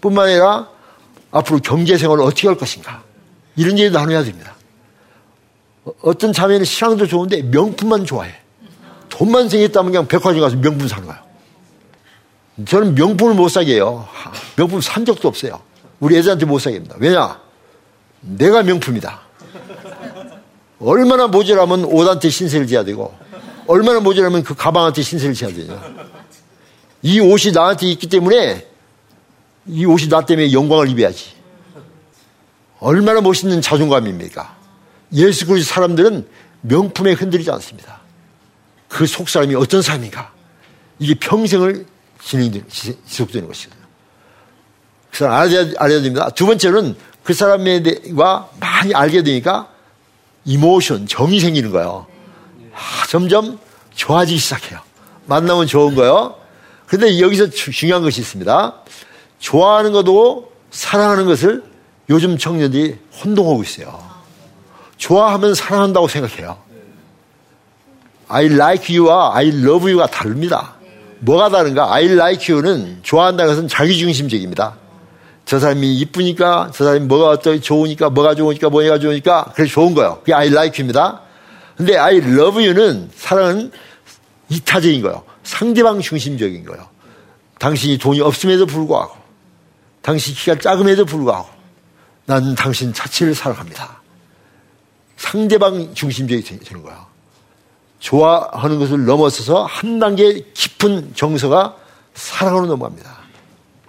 뿐만 0.00 0.28
아니라 0.28 0.68
앞으로 1.30 1.60
경제 1.60 1.96
생활을 1.96 2.24
어떻게 2.24 2.48
할 2.48 2.56
것인가. 2.56 3.02
이런 3.56 3.78
얘기도 3.78 3.98
나눠야 3.98 4.24
됩니다. 4.24 4.54
어떤 6.02 6.32
자매는 6.32 6.64
신앙도 6.64 7.06
좋은데 7.06 7.42
명품만 7.42 8.04
좋아해. 8.04 8.34
돈만 9.08 9.48
생겼다면 9.48 9.92
그냥 9.92 10.08
백화점 10.08 10.40
가서 10.40 10.56
명품 10.56 10.88
사는 10.88 11.06
거예요. 11.06 11.22
저는 12.66 12.94
명품을 12.94 13.34
못 13.34 13.48
사게 13.48 13.74
해요. 13.74 14.06
명품 14.56 14.80
산 14.80 15.04
적도 15.04 15.28
없어요. 15.28 15.60
우리 15.98 16.16
애들한테 16.16 16.46
못 16.46 16.58
사게 16.58 16.76
합니다. 16.76 16.96
왜냐? 16.98 17.40
내가 18.20 18.62
명품이다. 18.62 19.20
얼마나 20.80 21.26
모자라면 21.26 21.84
옷한테 21.84 22.30
신세를 22.30 22.66
져야 22.66 22.84
되고, 22.84 23.14
얼마나 23.66 24.00
모자라면 24.00 24.42
그 24.42 24.54
가방한테 24.54 25.02
신세를 25.02 25.34
져야 25.34 25.52
되냐. 25.52 25.80
이 27.02 27.20
옷이 27.20 27.52
나한테 27.52 27.86
있기 27.86 28.08
때문에, 28.08 28.66
이 29.70 29.84
옷이 29.86 30.08
나 30.08 30.24
때문에 30.24 30.52
영광을 30.52 30.88
입어야지. 30.88 31.32
얼마나 32.80 33.20
멋있는 33.20 33.60
자존감입니까? 33.60 34.56
예수 35.12 35.46
그리스도 35.46 35.74
사람들은 35.74 36.26
명품에 36.62 37.12
흔들리지 37.12 37.50
않습니다. 37.52 38.00
그 38.88 39.06
속 39.06 39.28
사람이 39.28 39.54
어떤 39.54 39.82
사람인가? 39.82 40.32
이게 40.98 41.14
평생을 41.14 41.86
진행되, 42.22 42.62
지속되는 42.68 43.46
것이거든요. 43.48 43.80
그 45.10 45.18
사람 45.18 45.34
알아야, 45.34 45.72
알아야 45.78 46.02
됩니다. 46.02 46.28
두 46.30 46.46
번째는 46.46 46.96
그 47.22 47.32
사람과 47.32 48.50
많이 48.58 48.94
알게 48.94 49.22
되니까 49.22 49.68
이모션, 50.44 51.06
정이 51.06 51.38
생기는 51.40 51.70
거예요. 51.70 52.06
아, 52.74 53.06
점점 53.08 53.58
좋아지기 53.94 54.38
시작해요. 54.38 54.80
만나면 55.26 55.66
좋은 55.66 55.94
거예요. 55.94 56.36
그런데 56.86 57.20
여기서 57.20 57.50
중요한 57.50 58.02
것이 58.02 58.20
있습니다. 58.20 58.74
좋아하는 59.40 59.90
것도 59.92 60.52
사랑하는 60.70 61.26
것을 61.26 61.64
요즘 62.08 62.38
청년들이 62.38 62.96
혼동하고 63.22 63.62
있어요. 63.62 64.00
좋아하면 64.96 65.54
사랑한다고 65.54 66.06
생각해요. 66.06 66.58
I 68.28 68.46
like 68.46 68.96
you와 68.96 69.34
I 69.34 69.48
love 69.48 69.90
you가 69.90 70.06
다릅니다. 70.06 70.74
뭐가 71.20 71.48
다른가? 71.48 71.92
I 71.92 72.04
like 72.12 72.54
you는 72.54 73.00
좋아한다는 73.02 73.52
것은 73.52 73.68
자기중심적입니다. 73.68 74.76
저 75.46 75.58
사람이 75.58 75.96
이쁘니까, 75.96 76.70
저 76.72 76.84
사람이 76.84 77.06
뭐가 77.06 77.30
어떠 77.30 77.58
좋으니까, 77.58 78.10
뭐가 78.10 78.36
좋으니까, 78.36 78.70
뭐가 78.70 79.00
좋으니까, 79.00 79.52
그래서 79.54 79.72
좋은 79.72 79.94
거예요. 79.94 80.20
그게 80.20 80.32
I 80.32 80.46
like 80.46 80.80
you입니다. 80.80 81.22
근데 81.76 81.96
I 81.98 82.18
love 82.18 82.64
you는 82.64 83.10
사랑은 83.16 83.72
이타적인 84.48 85.02
거예요. 85.02 85.24
상대방 85.42 86.00
중심적인 86.00 86.64
거예요. 86.66 86.86
당신이 87.58 87.98
돈이 87.98 88.20
없음에도 88.20 88.66
불구하고, 88.66 89.19
당신 90.02 90.34
키가 90.34 90.58
작음에도 90.58 91.04
불구하고, 91.04 91.48
난 92.26 92.54
당신 92.54 92.92
자체를 92.92 93.34
사랑합니다. 93.34 94.00
상대방 95.16 95.94
중심적이 95.94 96.42
되는 96.42 96.82
거예요. 96.82 97.06
좋아하는 97.98 98.78
것을 98.78 99.04
넘어서서 99.04 99.64
한 99.64 99.98
단계 99.98 100.44
깊은 100.54 101.14
정서가 101.14 101.76
사랑으로 102.14 102.66
넘어갑니다. 102.66 103.18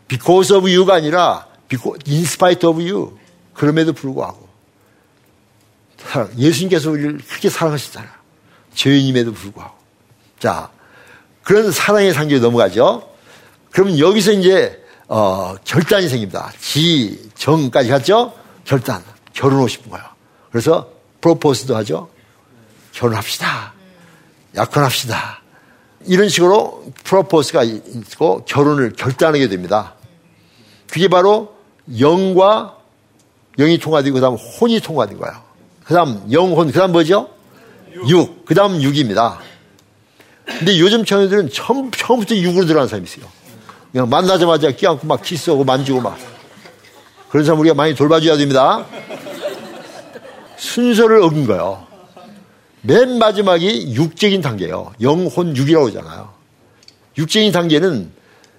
because 0.07 0.53
of 0.55 0.69
you가 0.69 0.95
아니라 0.95 1.47
in 2.07 2.23
spite 2.23 2.67
of 2.67 2.81
you. 2.81 3.17
그럼에도 3.53 3.93
불구하고. 3.93 4.49
사랑. 5.97 6.31
예수님께서 6.37 6.91
우리를 6.91 7.19
그렇게 7.19 7.49
사랑하시잖아요. 7.49 8.11
죄인임에도 8.73 9.33
불구하고. 9.33 9.75
자, 10.39 10.69
그런 11.43 11.71
사랑의 11.71 12.13
상계에 12.13 12.39
넘어가죠. 12.39 13.09
그러면 13.69 13.99
여기서 13.99 14.33
이제, 14.33 14.80
어, 15.13 15.57
결단이 15.65 16.07
생깁니다. 16.07 16.53
지, 16.61 17.29
정까지 17.35 17.89
갔죠? 17.89 18.33
결단. 18.63 19.03
결혼하고 19.33 19.67
싶은 19.67 19.91
거예요. 19.91 20.05
그래서 20.49 20.89
프로포스도 21.19 21.75
하죠. 21.75 22.09
결혼합시다. 22.93 23.73
약혼합시다. 24.55 25.41
이런 26.05 26.29
식으로 26.29 26.85
프로포스가 27.03 27.63
있고 27.63 28.45
결혼을 28.45 28.93
결단하게 28.93 29.49
됩니다. 29.49 29.95
그게 30.89 31.09
바로 31.09 31.55
영과 31.99 32.77
영이 33.57 33.79
통과되고 33.79 34.13
그 34.13 34.21
다음 34.21 34.35
혼이 34.35 34.79
통과된 34.79 35.17
거예요. 35.17 35.43
그 35.83 35.93
다음 35.93 36.25
영혼, 36.31 36.67
그 36.67 36.79
다음 36.79 36.93
뭐죠? 36.93 37.29
육. 38.07 38.45
그 38.45 38.55
다음 38.55 38.81
육입니다. 38.81 39.41
근데 40.45 40.79
요즘 40.79 41.03
청년들은 41.03 41.49
처음, 41.51 41.91
처음부터 41.91 42.33
육으로 42.33 42.65
들어가는 42.65 42.87
사람이 42.87 43.05
있어요. 43.05 43.40
그냥 43.91 44.09
만나자마자 44.09 44.71
끼안고 44.71 45.05
막 45.07 45.21
키스하고 45.21 45.63
만지고 45.63 46.01
막. 46.01 46.17
그런 47.29 47.45
사람 47.45 47.59
우리가 47.59 47.75
많이 47.75 47.95
돌봐줘야 47.95 48.37
됩니다. 48.37 48.85
순서를 50.57 51.21
어긴 51.23 51.45
거예요. 51.47 51.85
맨 52.81 53.17
마지막이 53.17 53.93
육적인 53.93 54.41
단계예요. 54.41 54.93
영혼 55.01 55.55
육이라고 55.55 55.87
하잖아요. 55.87 56.29
육적인 57.17 57.51
단계는 57.51 58.11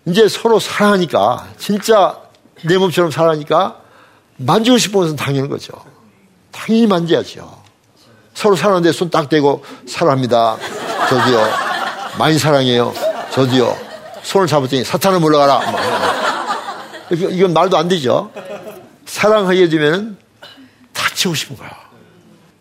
이제 0.06 0.28
서로 0.28 0.58
사랑하니까 0.58 1.48
진짜 1.58 2.18
내 2.64 2.76
몸처럼 2.76 3.10
사랑하니까 3.10 3.80
만지고 4.36 4.78
싶은 4.78 5.00
것은 5.00 5.16
당연한 5.16 5.48
거죠. 5.48 5.72
당연히 6.50 6.86
만져야죠. 6.86 7.62
서로 8.34 8.56
사랑하는데 8.56 8.92
손 8.92 9.10
딱 9.10 9.28
대고 9.28 9.64
사랑합니다. 9.86 10.56
저도요. 11.08 11.46
많이 12.18 12.38
사랑해요. 12.38 12.92
저도요. 13.32 13.91
손을 14.22 14.46
잡았더니 14.46 14.84
사탄을 14.84 15.20
물러가라. 15.20 15.60
이건 17.10 17.52
말도 17.52 17.76
안 17.76 17.88
되죠. 17.88 18.30
사랑하게 19.06 19.68
되면 19.68 20.16
다치고 20.92 21.34
싶은 21.34 21.56
거야. 21.56 21.70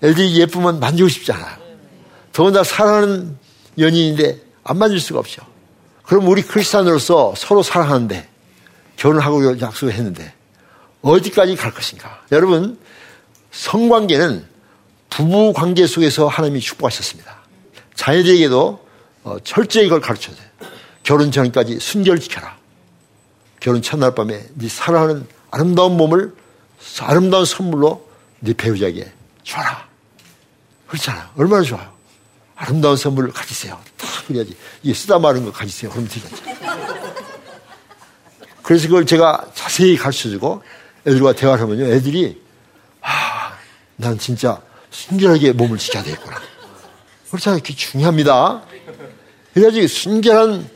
애들이 0.03 0.39
예쁘면 0.39 0.80
만지고 0.80 1.10
싶지 1.10 1.32
않아요. 1.32 1.56
더군다나 2.34 2.63
사랑하는 2.63 3.38
연인인데 3.77 4.41
안 4.63 4.77
만질 4.77 5.00
수가 5.00 5.20
없죠. 5.20 5.41
그럼 6.03 6.27
우리 6.27 6.41
크리스찬으로서 6.41 7.34
서로 7.38 7.63
사랑하는데 7.63 8.27
결혼하고 8.98 9.60
약속을 9.60 9.94
했는데 9.94 10.34
어디까지 11.01 11.56
갈 11.56 11.74
것인가? 11.74 12.22
여러분 12.32 12.77
성관계는 13.51 14.46
부부 15.10 15.53
관계 15.53 15.88
속에서 15.88 16.27
하나님이 16.27 16.60
축복하셨습니다. 16.60 17.36
자녀들에게도 17.96 18.88
어, 19.24 19.38
철저히 19.44 19.86
이걸 19.86 20.01
가르쳐야 20.01 20.36
돼. 20.36 20.41
결혼 21.03 21.31
전까지 21.31 21.79
순결 21.79 22.20
지켜라. 22.20 22.58
결혼 23.60 23.81
첫날 23.81 24.15
밤에 24.15 24.46
네 24.55 24.67
사랑하는 24.67 25.27
아름다운 25.51 25.98
몸을 25.98 26.34
아름다운 27.01 27.46
선물로 27.46 28.10
네 28.39 28.53
배우자에게 28.53 29.12
줘라. 29.43 29.88
그렇잖아요. 30.88 31.29
얼마나 31.38 31.63
좋아요. 31.63 31.91
아름다운 32.55 32.98
선물을 32.98 33.31
가지세요. 33.31 33.79
다 33.98 34.08
그래야지. 34.27 34.55
이게 34.84 34.93
쓰다 34.93 35.20
마른 35.20 35.46
거 35.46 35.51
가지세요. 35.51 35.89
그러면 35.91 36.10
되겠죠. 36.10 36.43
그래서 38.62 38.88
그걸 38.88 39.05
제가 39.05 39.51
자세히 39.53 39.98
가르쳐 39.98 40.29
주고 40.29 40.62
애들과 41.08 41.34
대화를 41.34 41.63
하면요. 41.63 41.86
애들이, 41.86 42.39
아, 43.01 43.58
난 43.96 44.17
진짜 44.20 44.62
순결하게 44.91 45.53
몸을 45.53 45.77
지켜야 45.77 46.03
되겠구나. 46.03 46.39
그렇잖아요. 47.29 47.62
그게 47.62 47.75
중요합니다. 47.75 48.62
그래야지 49.53 49.88
순결한 49.88 50.70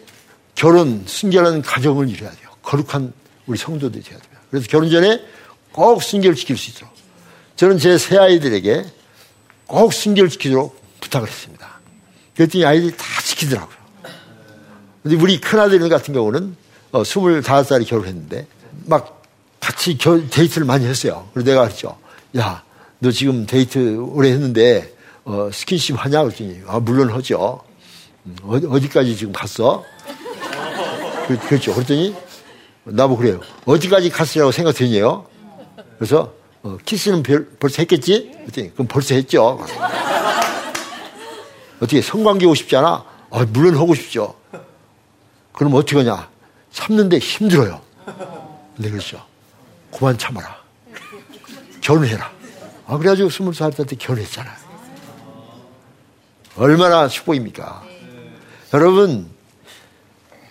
결혼, 0.56 1.04
순결한 1.06 1.62
가정을 1.62 2.10
이뤄야 2.10 2.32
돼요. 2.32 2.50
거룩한 2.64 3.14
우리 3.46 3.58
성도들이 3.58 4.04
되어야 4.04 4.20
돼요. 4.20 4.40
그래서 4.50 4.68
결혼 4.68 4.90
전에 4.90 5.22
꼭 5.72 6.02
순결을 6.02 6.36
지킬 6.36 6.58
수 6.58 6.72
있도록 6.72 6.94
저는 7.56 7.78
제 7.78 7.98
세 7.98 8.18
아이들에게 8.18 8.86
꼭 9.68 9.94
순결을 9.94 10.30
지키도록 10.30 10.82
부탁을 11.02 11.28
했습니다. 11.28 11.80
그랬더니 12.36 12.66
아이들이 12.66 12.96
다 12.96 13.06
지키더라고요. 13.24 13.76
근데 15.04 15.18
우리 15.18 15.40
큰아들 15.40 15.88
같은 15.90 16.14
경우는 16.14 16.56
어, 16.92 17.04
25살에 17.04 17.88
결혼했는데 17.88 18.48
막 18.86 19.22
같이 19.60 19.98
결, 19.98 20.30
데이트를 20.30 20.66
많이 20.66 20.86
했어요. 20.86 21.30
그래서 21.34 21.50
내가 21.50 21.64
그랬죠. 21.64 21.98
야, 22.38 22.64
너 23.00 23.12
지금 23.12 23.46
데이트 23.46 23.98
오래 23.98 24.32
했는데 24.32 24.94
어, 25.24 25.50
스킨십 25.52 25.96
하냐? 25.98 26.24
그랬더니 26.24 26.62
아, 26.68 26.80
물론 26.80 27.10
하죠. 27.12 27.62
음, 28.26 28.36
어디, 28.44 28.68
어디까지 28.68 29.16
지금 29.16 29.34
갔어? 29.34 29.84
그, 31.28 31.38
그랬죠. 31.40 31.74
그랬더니 31.74 32.16
나보고 32.84 33.22
그래요. 33.22 33.40
어디까지 33.66 34.10
갔으라고 34.10 34.52
생각되냐요? 34.52 35.26
그래서 35.98 36.34
어, 36.64 36.78
키스는 36.86 37.24
별, 37.24 37.46
벌써 37.60 37.82
했겠지? 37.82 38.32
그랬더니 38.42 38.74
그럼 38.74 38.88
벌써 38.88 39.16
했죠. 39.16 39.60
어떻게 41.78 42.02
성관계 42.02 42.46
오고 42.46 42.56
싶지 42.56 42.76
않아? 42.78 43.06
아, 43.32 43.46
물론 43.50 43.76
하고 43.76 43.96
싶죠. 43.96 44.36
그럼 45.52 45.74
어떻게 45.74 45.98
하냐? 45.98 46.30
참는데 46.72 47.18
힘들어요. 47.18 47.82
근데 48.76 48.90
그렇죠. 48.90 49.24
그만 49.92 50.18
참아라. 50.18 50.58
결혼해라. 51.82 52.32
아, 52.88 52.98
그래가지고 52.98 53.30
스물 53.30 53.54
살때 53.54 53.84
결혼했잖아요. 53.96 54.66
얼마나 56.58 57.08
축복입니까? 57.08 57.84
여러분, 58.74 59.30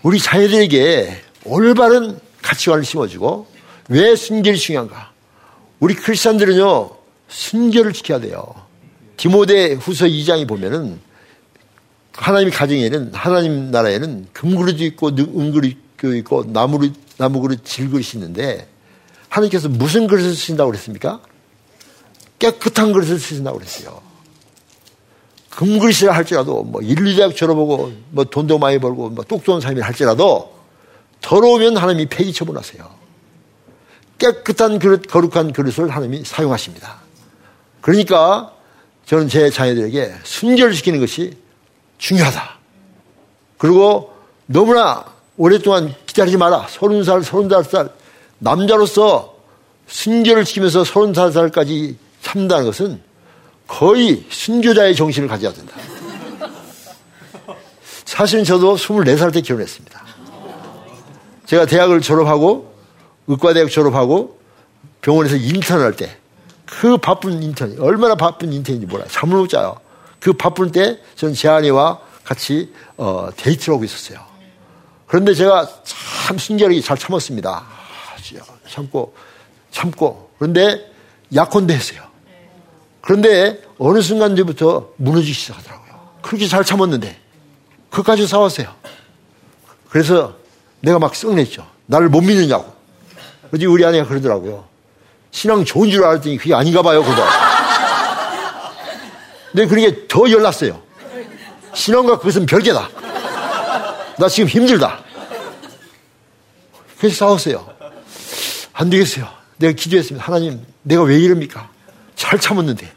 우리 0.05 0.21
자녀들에게 0.21 1.17
올바른 1.47 2.21
가치관을 2.43 2.85
심어주고 2.85 3.47
왜 3.89 4.15
순결이 4.15 4.59
중요한가? 4.59 5.13
우리 5.81 5.95
크리스천들은요 5.95 6.91
순결을 7.29 7.95
지켜야 7.95 8.21
돼요. 8.21 8.55
디모데 9.17 9.73
후서 9.73 10.05
2장에 10.05 10.47
보면은 10.47 11.01
하나님 12.13 12.51
가정에는 12.51 13.15
하나님 13.15 13.71
나라에는 13.71 14.29
금그릇도 14.35 14.85
있고 14.85 15.09
은그릇도 15.09 16.15
있고 16.17 16.53
나무 16.53 16.93
나무 17.17 17.41
그릇 17.41 17.65
질그릇이 17.65 18.11
있는데 18.17 18.69
하나님께서 19.31 19.71
무슨 19.71 20.07
그릇을 20.07 20.35
쓰신다고 20.35 20.71
그랬습니까? 20.71 21.23
깨끗한 22.39 22.93
그릇을 22.93 23.19
쓰신다고 23.19 23.57
그랬어요. 23.57 24.03
금그릇이라 25.57 26.15
할지라도 26.15 26.63
뭐 26.63 26.81
인류대학 26.83 27.37
졸업하고 27.37 27.93
뭐 28.11 28.25
돈도 28.25 28.59
많이 28.59 28.79
벌고 28.79 29.11
뭐똑 29.11 29.45
좋은 29.45 29.61
삶이 29.61 29.81
할지라도 29.81 30.53
더러우면 31.21 31.77
하나님이 31.77 32.07
폐기 32.07 32.33
처분하세요. 32.33 32.85
깨끗한 34.19 34.79
그릇, 34.79 35.03
거룩한 35.09 35.53
그릇을 35.53 35.91
하나님이 35.91 36.25
사용하십니다. 36.25 36.99
그러니까 37.81 38.53
저는 39.07 39.29
제 39.29 39.51
자녀들에게 39.51 40.15
순결시키는 40.23 41.01
것이 41.01 41.37
중요하다. 41.99 42.59
그리고 43.59 44.13
너무나 44.47 45.05
오랫동안 45.37 45.95
기다리지 46.07 46.37
마라. 46.37 46.67
서른 46.69 47.05
살, 47.05 47.23
서른다섯 47.23 47.71
살 47.71 47.89
남자로서 48.39 49.37
순결을 49.87 50.45
지키면서 50.45 50.85
서른다섯 50.85 51.33
살까지 51.33 51.97
참다는 52.23 52.67
것은 52.67 53.01
거의 53.67 54.25
순교자의 54.29 54.95
정신을 54.95 55.29
가져야 55.29 55.53
된다. 55.53 55.75
사실은 58.05 58.45
저도 58.45 58.77
24살 58.77 59.33
때 59.33 59.41
결혼했습니다. 59.41 60.05
제가 61.47 61.67
대학을 61.67 62.01
졸업하고 62.01 62.75
의과대학 63.27 63.71
졸업하고 63.71 64.39
병원에서 65.01 65.37
인턴을 65.37 65.85
할때 65.85 66.17
그 66.67 66.97
바쁜 66.97 67.43
인턴이 67.43 67.77
얼마나 67.79 68.15
바쁜 68.15 68.53
인턴인지 68.53 68.87
몰라요. 68.87 69.09
잠을 69.11 69.37
못 69.37 69.49
자요. 69.49 69.79
그 70.21 70.33
바쁠 70.33 70.73
때 70.73 70.99
저는 71.17 71.35
제 71.35 71.49
아내와 71.49 72.01
같이 72.25 72.73
어, 72.97 73.29
데이트를 73.37 73.75
하고 73.75 73.85
있었어요. 73.85 74.19
그런데 75.07 75.35
제가 75.35 75.69
참 76.27 76.39
순결하게 76.39 76.81
잘 76.81 76.97
참았습니다. 76.97 77.65
참고 78.69 79.15
참고 79.71 80.31
그런데 80.39 80.91
약혼도 81.35 81.73
했어요. 81.73 82.03
그런데 83.05 83.61
어느 83.79 84.01
순간부터 84.01 84.93
무너지기 84.97 85.35
시작하더라고요. 85.35 86.09
그렇게 86.23 86.47
잘 86.49 86.65
참았는데 86.65 87.21
그까지 87.91 88.27
싸웠어요. 88.27 88.75
그래서 89.91 90.37
내가 90.81 90.99
막 90.99 91.15
썩냈죠. 91.15 91.67
나를 91.85 92.09
못 92.09 92.23
믿느냐고. 92.23 92.73
그지 93.51 93.67
우리 93.67 93.85
아내가 93.85 94.09
그러더라고요. 94.09 94.65
신앙 95.31 95.67
좋은 95.67 95.91
줄 95.91 96.03
알았더니 96.03 96.39
그게 96.39 96.55
아닌가 96.55 96.81
봐요, 96.81 97.05
그거. 97.05 97.23
근데 99.53 99.67
그러게 99.67 100.09
더 100.09 100.31
열났어요. 100.31 100.81
신앙과 101.75 102.19
그것은 102.19 102.47
별개다. 102.47 102.89
나 104.19 104.29
지금 104.29 104.49
힘들다. 104.49 105.05
그래서 106.99 107.17
싸웠어요. 107.17 107.69
안 108.73 108.89
되겠어요. 108.89 109.29
내가 109.59 109.75
기도했습니다. 109.75 110.25
하나님, 110.25 110.65
내가 110.83 111.03
왜 111.03 111.19
이럽니까? 111.21 111.69
잘 112.25 112.39
참았는데. 112.39 112.91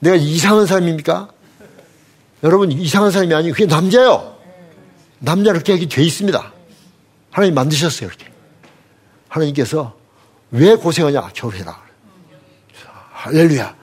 내가 0.00 0.16
이상한 0.16 0.66
사람입니까? 0.66 1.30
여러분, 2.42 2.70
이상한 2.70 3.10
사람이 3.10 3.34
아니고 3.34 3.54
그게 3.54 3.64
남자요. 3.64 4.36
남자 5.18 5.52
그렇게 5.52 5.72
하게 5.72 5.88
돼 5.88 6.04
있습니다. 6.04 6.52
하나님 7.30 7.54
만드셨어요, 7.54 8.08
이렇게. 8.08 8.30
하나님께서 9.28 9.96
왜 10.50 10.76
고생하냐? 10.76 11.30
결혼해라. 11.32 11.80
할렐루야. 13.12 13.74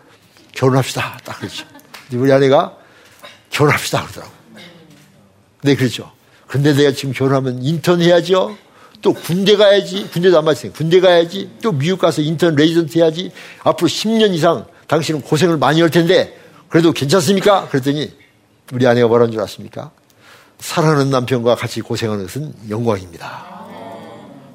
결혼합시다. 0.53 1.17
딱 1.23 1.39
그렇죠. 1.39 1.65
우리 2.13 2.31
아내가 2.31 2.77
결혼합시다. 3.49 4.03
그러더라고. 4.03 4.31
네, 5.63 5.75
그렇죠. 5.75 6.11
근데 6.47 6.73
내가 6.73 6.91
지금 6.91 7.11
결혼하면 7.11 7.63
인턴 7.63 8.01
해야죠. 8.01 8.55
또 9.05 9.13
군대 9.13 9.55
가야지. 9.55 10.07
군대도 10.11 10.39
안 10.39 10.45
마쳤으니까. 10.45 10.75
군대 10.75 10.99
가야지. 10.99 11.47
또 11.61 11.71
미국 11.71 11.99
가서 11.99 12.23
인턴 12.23 12.55
레지던트 12.55 12.97
해야지. 12.97 13.31
앞으로 13.63 13.87
10년 13.87 14.33
이상 14.33 14.65
당신은 14.87 15.21
고생을 15.21 15.57
많이 15.57 15.79
할 15.79 15.91
텐데 15.91 16.35
그래도 16.69 16.91
괜찮습니까? 16.91 17.67
그랬더니 17.67 18.11
우리 18.73 18.87
아내가 18.87 19.07
뭐라는 19.07 19.31
줄 19.31 19.41
아십니까? 19.41 19.91
사랑하는 20.57 21.11
남편과 21.11 21.53
같이 21.53 21.81
고생하는 21.81 22.23
것은 22.23 22.51
영광입니다. 22.67 23.45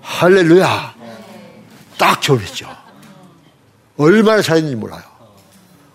할렐루야. 0.00 0.94
딱 1.96 2.20
결혼했죠. 2.20 2.66
얼마나 3.98 4.42
잘했는지 4.42 4.74
몰라요. 4.74 5.02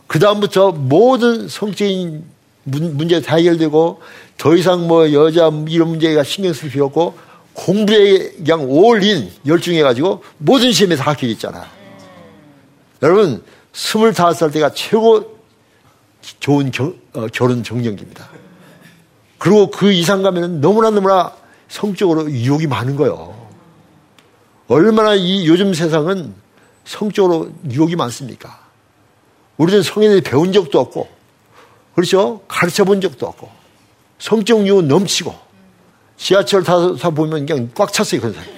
그 0.07 0.17
다음부터 0.17 0.71
모든 0.71 1.49
성적인 1.49 2.23
문제 2.63 3.19
다 3.19 3.35
해결되고 3.35 4.01
더 4.37 4.55
이상 4.55 4.87
뭐 4.87 5.11
여자 5.11 5.51
이런 5.67 5.89
문제가 5.89 6.23
신경 6.23 6.53
쓸 6.53 6.69
필요 6.69 6.85
없고 6.85 7.25
공부에 7.55 8.31
그냥 8.33 8.69
올인 8.69 9.31
열중해가지고 9.45 10.23
모든 10.37 10.71
시험에 10.71 10.95
다 10.95 11.11
합격했잖아. 11.11 11.65
여러분, 13.01 13.43
스물다섯 13.73 14.37
살 14.37 14.51
때가 14.51 14.73
최고 14.73 15.39
좋은 16.39 16.71
겨, 16.71 16.93
어, 17.13 17.27
결혼 17.27 17.63
정년기입니다. 17.63 18.29
그리고 19.37 19.69
그 19.69 19.91
이상 19.91 20.21
가면 20.21 20.61
너무나 20.61 20.89
너무나 20.89 21.35
성적으로 21.67 22.29
유혹이 22.31 22.67
많은 22.67 22.95
거예요. 22.95 23.35
얼마나 24.67 25.13
이 25.13 25.47
요즘 25.47 25.73
세상은 25.73 26.33
성적으로 26.83 27.51
유혹이 27.69 27.95
많습니까? 27.95 28.59
우리는 29.57 29.81
성인들이 29.81 30.21
배운 30.21 30.51
적도 30.51 30.79
없고, 30.79 31.07
그렇죠? 31.93 32.41
가르쳐 32.47 32.83
본 32.83 33.01
적도 33.01 33.27
없고, 33.27 33.49
성적 34.19 34.65
유혹 34.65 34.85
넘치고, 34.85 35.44
지하철 36.17 36.63
타서 36.63 37.09
보면 37.11 37.45
그냥 37.45 37.69
꽉 37.75 37.91
찼어요, 37.91 38.21
그런 38.21 38.33
사람. 38.33 38.49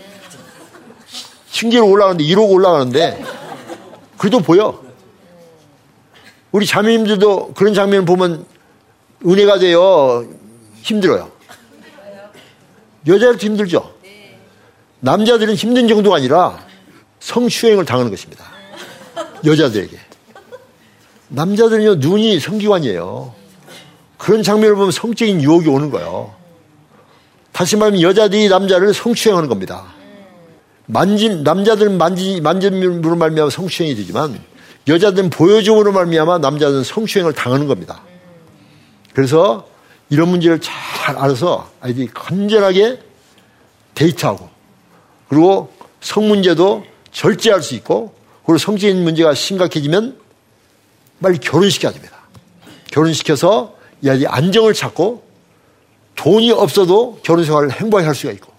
층계로 1.52 1.88
올라가는데, 1.90 2.24
이러고 2.24 2.54
올라가는데, 2.54 3.24
그래도 4.18 4.40
보여. 4.40 4.84
우리 6.52 6.66
자매님들도 6.66 7.54
그런 7.54 7.74
장면을 7.74 8.06
보면 8.06 8.46
은혜가 9.26 9.60
되어 9.60 10.26
힘들어요. 10.82 11.32
여자들도 13.06 13.40
힘들죠? 13.40 13.94
남자들은 15.00 15.56
힘든 15.56 15.88
정도가 15.88 16.18
아니라 16.18 16.66
성추행을 17.20 17.86
당하는 17.86 18.12
것입니다. 18.12 18.46
여자들에게. 19.46 19.98
남자들은요, 21.30 21.96
눈이 21.96 22.40
성기관이에요. 22.40 23.34
그런 24.18 24.44
장면을 24.44 24.76
보면 24.76 24.92
성적인 24.92 25.42
유혹이 25.42 25.68
오는 25.70 25.92
거예요. 25.92 26.34
다시 27.58 27.76
말하면 27.76 28.04
여자들이 28.04 28.50
남자를 28.50 28.94
성추행하는 28.94 29.50
겁니다. 29.50 29.86
만진, 30.86 31.42
남자들은 31.42 31.98
만지, 31.98 32.40
만짐으로 32.40 33.16
말미암아 33.16 33.50
성추행이 33.50 33.96
되지만 33.96 34.40
여자들은 34.88 35.32
보여줌으로 35.32 35.92
말미암아 35.92 36.38
남자들은 36.38 36.84
성추행을 36.84 37.34
당하는 37.34 37.66
겁니다. 37.66 38.04
그래서 39.12 39.68
이런 40.12 40.30
문제를 40.30 40.62
잘 40.62 41.18
알아서 41.18 41.68
아이들이 41.82 42.06
건전하게 42.14 43.00
데이트하고 43.96 44.48
그리고 45.28 45.74
성 46.00 46.28
문제도 46.28 46.86
절제할 47.12 47.64
수 47.64 47.74
있고 47.74 48.14
그리고 48.46 48.60
성적인 48.60 49.04
문제가 49.04 49.34
심각해지면 49.34 50.16
빨리 51.24 51.40
결혼시켜야 51.40 51.92
됩니다. 51.92 52.18
결혼시켜서 52.92 53.76
이 54.04 54.10
아이들이 54.10 54.28
안정을 54.28 54.76
찾고 54.76 55.27
돈이 56.18 56.52
없어도 56.52 57.20
결혼 57.24 57.46
생활을 57.46 57.72
행복하게 57.72 58.06
할 58.06 58.14
수가 58.16 58.34
있고 58.34 58.52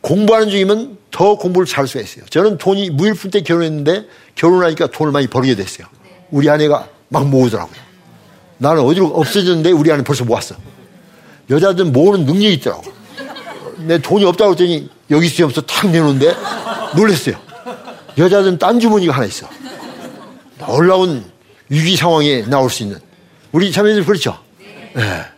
공부하는 0.00 0.50
중이면 0.50 0.98
더 1.12 1.36
공부를 1.36 1.66
잘 1.66 1.82
할 1.82 1.88
수가 1.88 2.00
있어요. 2.02 2.24
저는 2.26 2.58
돈이 2.58 2.90
무일푼 2.90 3.30
때 3.30 3.42
결혼했는데 3.42 4.06
결혼하니까 4.34 4.88
돈을 4.88 5.12
많이 5.12 5.28
벌게 5.28 5.54
됐어요. 5.54 5.86
우리 6.30 6.50
아내가 6.50 6.88
막 7.08 7.28
모으더라고요. 7.28 7.76
나는 8.58 8.82
어디로 8.82 9.06
없어졌는데 9.08 9.70
우리 9.70 9.92
아내 9.92 10.02
벌써 10.02 10.24
모았어. 10.24 10.56
여자들은 11.50 11.92
모으는 11.92 12.24
능력이 12.24 12.54
있더라고. 12.54 12.82
내 13.78 13.98
돈이 13.98 14.24
없다고 14.24 14.52
했더니 14.52 14.88
여기 15.10 15.26
있으면서 15.26 15.60
탁 15.62 15.90
내놓는데 15.90 16.34
놀랐어요. 16.96 17.36
여자들은 18.16 18.58
딴 18.58 18.80
주머니가 18.80 19.12
하나 19.12 19.26
있어. 19.26 19.48
놀라운 20.58 21.24
위기 21.68 21.96
상황에 21.96 22.42
나올 22.42 22.70
수 22.70 22.82
있는. 22.82 22.98
우리 23.52 23.70
자매들 23.70 24.04
그렇죠? 24.04 24.38
네. 24.94 25.31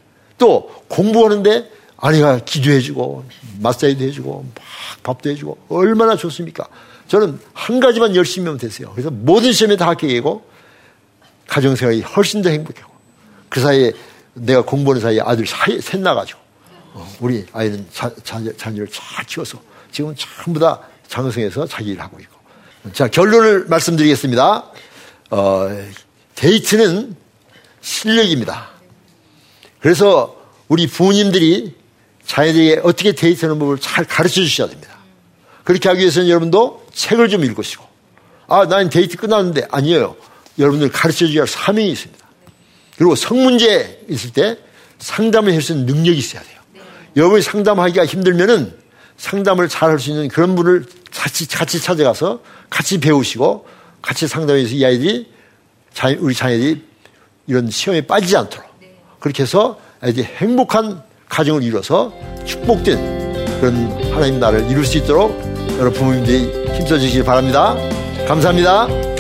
또 0.45 0.71
공부하는데 0.89 1.71
아내가 1.97 2.39
기도해주고 2.39 3.25
마사지도 3.61 4.05
해주고 4.05 4.45
막 4.55 4.63
밥도 5.03 5.31
해주고 5.31 5.57
얼마나 5.71 6.17
좋습니까? 6.17 6.69
저는 7.09 7.41
한 7.55 7.81
가지만 7.81 8.15
열심히 8.15 8.45
하면 8.45 8.59
됐어요. 8.59 8.91
그래서 8.93 9.11
모든 9.11 9.53
시험에 9.53 9.77
다 9.77 9.89
합격이고 9.89 10.45
가정생활이 11.47 12.03
훨씬 12.03 12.43
더 12.43 12.51
행복하고 12.51 12.93
그 13.49 13.59
사이에 13.61 13.93
내가 14.35 14.63
공부하는 14.63 15.01
사이에 15.01 15.21
아들 15.25 15.47
셋 15.47 15.99
나가지고 16.01 16.39
어, 16.93 17.11
우리 17.21 17.47
아이는 17.55 17.87
자, 17.91 18.11
자, 18.23 18.43
자녀를 18.59 18.89
잘 18.89 19.25
키워서 19.25 19.59
지금 19.91 20.15
전부 20.15 20.61
다 20.61 20.79
장성해서 21.09 21.67
자기 21.69 21.93
일을 21.93 22.03
하고 22.03 22.21
있고 22.21 22.35
자 22.93 23.09
결론을 23.09 23.65
말씀드리겠습니다. 23.69 24.71
어, 25.31 25.87
데이트는 26.35 27.17
실력입니다. 27.81 28.74
그래서 29.85 30.35
우리 30.69 30.87
부모님들이 30.87 31.75
자녀들에게 32.25 32.81
어떻게 32.85 33.13
데이트하는 33.13 33.59
법을 33.59 33.77
잘 33.81 34.07
가르쳐 34.07 34.41
주셔야 34.41 34.67
됩니다. 34.67 34.95
그렇게 35.63 35.91
하기 35.91 36.01
위해서는 36.01 36.31
여러분도 36.31 36.87
책을 36.95 37.29
좀 37.29 37.45
읽으시고, 37.45 37.85
아, 38.47 38.67
난 38.67 38.89
데이트 38.89 39.19
끝났는데, 39.19 39.67
아니에요. 39.71 40.17
여러분들 40.59 40.91
가르쳐 40.91 41.27
줘야 41.27 41.41
할 41.41 41.49
사명이 41.49 41.91
있습니다. 41.91 42.27
그리고 42.97 43.15
성문제 43.15 44.07
있을 44.09 44.31
때 44.33 44.57
상담을 45.01 45.53
할 45.53 45.61
수 45.61 45.73
있는 45.73 45.85
능력이 45.85 46.17
있어야 46.17 46.43
돼요. 46.43 46.61
여러분이 47.15 47.43
상담하기가 47.43 48.07
힘들면은 48.07 48.75
상담을 49.19 49.69
잘 49.69 49.91
할 49.91 49.99
수 49.99 50.09
있는 50.09 50.29
그런 50.29 50.55
분을 50.55 50.87
같이, 51.13 51.47
같이 51.47 51.79
찾아가서 51.79 52.41
같이 52.71 53.01
배우시고 53.01 53.67
같이 54.01 54.29
상담해서 54.29 54.75
이 54.77 54.83
아이들이, 54.83 55.31
우리 56.21 56.35
자녀들이 56.35 56.83
이런 57.47 57.71
시험에 57.71 58.01
빠지지 58.01 58.35
않도록 58.35 58.74
그렇게 59.25 59.45
해서 59.45 59.79
아이들이 60.03 60.27
행복한 60.37 61.03
가정을 61.31 61.63
이뤄서 61.63 62.13
축복된 62.45 63.59
그런 63.59 64.13
하나님 64.13 64.39
나라를 64.39 64.71
이룰 64.71 64.85
수 64.85 64.99
있도록 64.99 65.31
여러분 65.79 65.95
부모님들이 65.95 66.75
힘써 66.75 66.99
주시기 66.99 67.25
바랍니다. 67.25 67.75
감사합니다. 68.29 69.14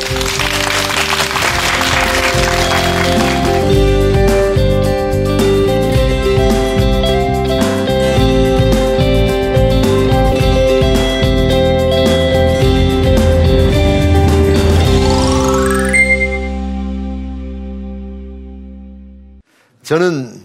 저는 19.84 20.42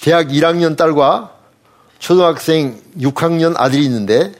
대학 0.00 0.28
1학년 0.28 0.76
딸과 0.76 1.32
초등학생 2.00 2.82
6학년 2.98 3.54
아들이 3.56 3.84
있는데 3.84 4.32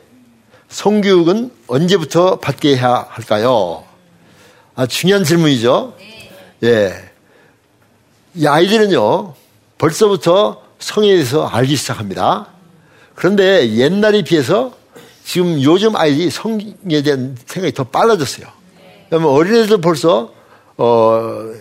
성교육은 0.68 1.52
언제부터 1.68 2.40
받게 2.40 2.76
해야 2.76 3.07
할까요? 3.09 3.85
아, 4.74 4.87
중요한 4.87 5.22
질문이죠. 5.22 5.94
예. 6.64 6.92
이 8.35 8.46
아이들은요, 8.46 9.35
벌써부터 9.78 10.62
성에 10.81 11.07
대해서 11.07 11.46
알기 11.46 11.76
시작합니다. 11.76 12.48
그런데 13.14 13.76
옛날에 13.76 14.22
비해서 14.22 14.74
지금 15.24 15.62
요즘 15.62 15.94
아이들이 15.94 16.31
성에 16.31 17.02
대한 17.05 17.37
생각이 17.46 17.74
더 17.74 17.85
빨라졌어요. 17.85 18.48
그러면 19.09 19.28
어린애들 19.28 19.81
벌써, 19.81 20.33
어, 20.78 21.52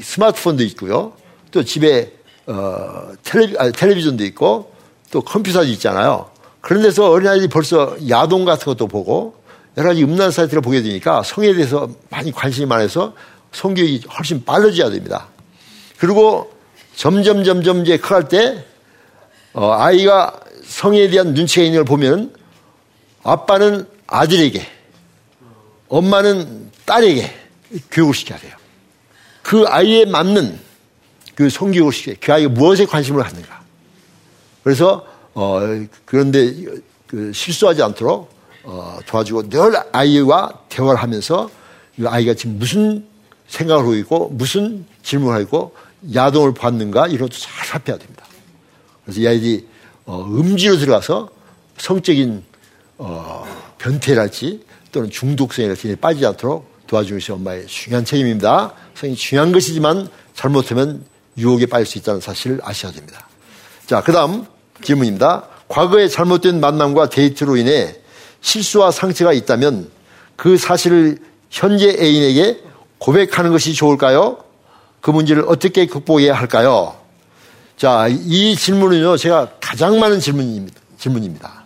스마트폰도 0.00 0.64
있고요. 0.64 1.12
또 1.52 1.62
집에 1.62 2.12
어, 2.46 3.12
텔레비, 3.22 3.56
아니, 3.58 3.72
텔레비전도 3.72 4.24
있고 4.24 4.72
또 5.12 5.20
컴퓨터도 5.20 5.66
있잖아요. 5.68 6.30
그런 6.60 6.82
데서 6.82 7.10
어린아이들이 7.10 7.48
벌써 7.48 7.96
야동 8.08 8.44
같은 8.44 8.64
것도 8.64 8.88
보고 8.88 9.36
여러 9.76 9.90
가지 9.90 10.02
음란 10.02 10.30
사이트를 10.30 10.60
보게 10.60 10.82
되니까 10.82 11.22
성에 11.22 11.52
대해서 11.52 11.88
많이 12.10 12.32
관심이 12.32 12.66
많아서 12.66 13.14
성교육이 13.52 14.06
훨씬 14.18 14.44
빨라져야 14.44 14.90
됩니다. 14.90 15.28
그리고 15.98 16.52
점점 16.96 17.44
점점 17.44 17.82
이제 17.82 17.96
커갈 17.98 18.28
때 18.28 18.64
어, 19.52 19.72
아이가 19.72 20.40
성에 20.64 21.08
대한 21.10 21.34
눈치가 21.34 21.62
있는 21.62 21.78
걸 21.78 21.84
보면 21.84 22.34
아빠는 23.22 23.86
아들에게 24.06 24.66
엄마는 25.88 26.70
딸에게 26.86 27.30
교육을 27.90 28.14
시켜야 28.14 28.38
돼요. 28.38 28.54
그 29.42 29.64
아이에 29.68 30.06
맞는 30.06 30.58
그 31.34 31.48
성교육을 31.48 31.92
시켜 31.92 32.14
그 32.20 32.32
아이가 32.32 32.50
무엇에 32.50 32.84
관심을 32.84 33.22
갖는가. 33.22 33.62
그래서 34.62 35.06
어 35.34 35.60
그런데 36.04 36.54
그 37.06 37.32
실수하지 37.32 37.82
않도록 37.82 38.30
어 38.64 38.98
도와주고 39.06 39.48
늘 39.48 39.74
아이와 39.92 40.52
대화를 40.68 41.00
하면서 41.00 41.50
이 41.98 42.06
아이가 42.06 42.34
지금 42.34 42.58
무슨 42.58 43.06
생각을 43.48 43.82
하고 43.82 43.94
있고 43.96 44.28
무슨 44.30 44.84
질문을 45.02 45.40
하고 45.40 45.74
야동을 46.14 46.54
받는가 46.54 47.06
이런 47.08 47.28
것도 47.28 47.38
잘 47.38 47.66
살펴야 47.66 47.98
됩니다. 47.98 48.24
그래서 49.04 49.20
이 49.20 49.26
아이들이 49.26 49.66
어 50.04 50.24
음지로 50.24 50.78
들어가서 50.78 51.28
성적인 51.78 52.44
어 52.98 53.44
변태랄지 53.78 54.64
또는 54.92 55.10
중독성이랄지 55.10 55.96
빠지지 55.96 56.26
않도록 56.26 56.70
도와주는 56.86 57.18
것이 57.18 57.32
엄마의 57.32 57.66
중요한 57.66 58.04
책임입니다. 58.04 58.74
성이 58.94 59.14
중요한 59.16 59.52
것이지만 59.52 60.08
잘못하면 60.34 61.04
유혹에 61.36 61.66
빠질 61.66 61.86
수 61.86 61.98
있다는 61.98 62.20
사실을 62.20 62.60
아셔야 62.62 62.92
됩니다. 62.92 63.26
자, 63.86 64.02
그 64.02 64.12
다음 64.12 64.46
질문입니다. 64.82 65.44
과거에 65.68 66.08
잘못된 66.08 66.60
만남과 66.60 67.08
데이트로 67.08 67.56
인해 67.56 67.96
실수와 68.40 68.90
상처가 68.90 69.32
있다면 69.32 69.90
그 70.36 70.56
사실을 70.58 71.18
현재 71.50 71.88
애인에게 71.88 72.60
고백하는 72.98 73.50
것이 73.52 73.74
좋을까요? 73.74 74.38
그 75.00 75.10
문제를 75.10 75.44
어떻게 75.48 75.86
극복해야 75.86 76.34
할까요? 76.34 76.96
자, 77.76 78.06
이 78.08 78.54
질문은요, 78.54 79.16
제가 79.16 79.52
가장 79.60 79.98
많은 79.98 80.20
질문입니다. 80.20 80.80
질문입니다. 80.98 81.64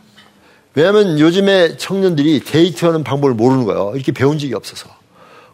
왜냐하면 0.75 1.19
요즘에 1.19 1.77
청년들이 1.77 2.41
데이트하는 2.41 3.03
방법을 3.03 3.35
모르는 3.35 3.65
거예요. 3.65 3.93
이렇게 3.95 4.13
배운 4.13 4.39
적이 4.39 4.55
없어서. 4.55 4.89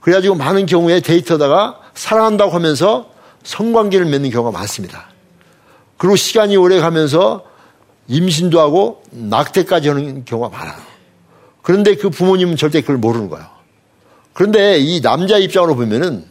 그래가지고 0.01 0.35
많은 0.35 0.67
경우에 0.67 1.01
데이트하다가 1.01 1.81
사랑한다고 1.95 2.51
하면서 2.53 3.12
성관계를 3.45 4.07
맺는 4.07 4.31
경우가 4.31 4.57
많습니다. 4.57 5.09
그리고 5.97 6.17
시간이 6.17 6.57
오래 6.57 6.81
가면서 6.81 7.45
임신도 8.09 8.61
하고 8.61 9.03
낙태까지 9.11 9.89
하는 9.89 10.25
경우가 10.25 10.57
많아요. 10.57 10.81
그런데 11.63 11.95
그 11.95 12.11
부모님은 12.11 12.57
절대 12.57 12.81
그걸 12.81 12.97
모르는 12.99 13.31
거예요. 13.31 13.47
그런데 14.33 14.79
이 14.79 15.01
남자 15.01 15.39
입장으로 15.39 15.77
보면은 15.77 16.25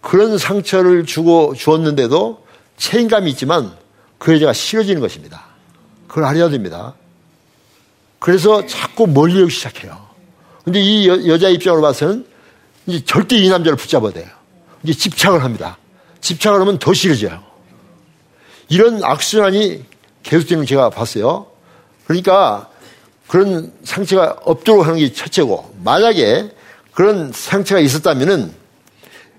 그런 0.00 0.38
상처를 0.38 1.06
주고 1.06 1.54
주었는데도 1.54 2.44
책임감이 2.76 3.30
있지만 3.30 3.72
그 4.18 4.34
여자가 4.34 4.52
싫어지는 4.52 5.00
것입니다. 5.00 5.44
그걸 6.08 6.24
알아야 6.24 6.48
됩니다. 6.48 6.94
그래서 8.18 8.66
자꾸 8.66 9.06
멀리 9.06 9.42
오기 9.42 9.52
시작해요. 9.52 9.98
근데 10.64 10.80
이 10.80 11.08
여, 11.08 11.38
자 11.38 11.48
입장으로 11.48 11.80
봐서는 11.80 12.26
이제 12.86 13.04
절대 13.04 13.36
이 13.36 13.48
남자를 13.48 13.76
붙잡아야 13.76 14.12
돼요. 14.12 14.28
이제 14.82 14.92
집착을 14.92 15.42
합니다. 15.42 15.78
집착을 16.20 16.60
하면 16.60 16.78
더 16.78 16.92
싫어져요. 16.92 17.42
이런 18.68 19.02
악순환이 19.02 19.84
계속되는 20.22 20.62
걸 20.62 20.66
제가 20.66 20.90
봤어요. 20.90 21.46
그러니까 22.06 22.68
그런 23.26 23.72
상처가 23.84 24.36
없도록 24.42 24.86
하는 24.86 24.98
게 24.98 25.12
첫째고, 25.12 25.74
만약에 25.82 26.50
그런 26.92 27.32
상처가 27.32 27.80
있었다면은 27.80 28.52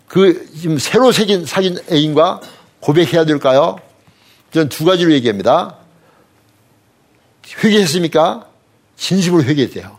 그 0.07 0.49
지금 0.59 0.77
새로 0.77 1.11
사귄, 1.11 1.45
사귄 1.45 1.77
애인과 1.89 2.41
고백해야 2.79 3.25
될까요? 3.25 3.77
저는 4.51 4.69
두 4.69 4.83
가지로 4.83 5.13
얘기합니다. 5.13 5.77
회개했습니까? 7.63 8.47
진심으로 8.97 9.43
회개했대요. 9.43 9.97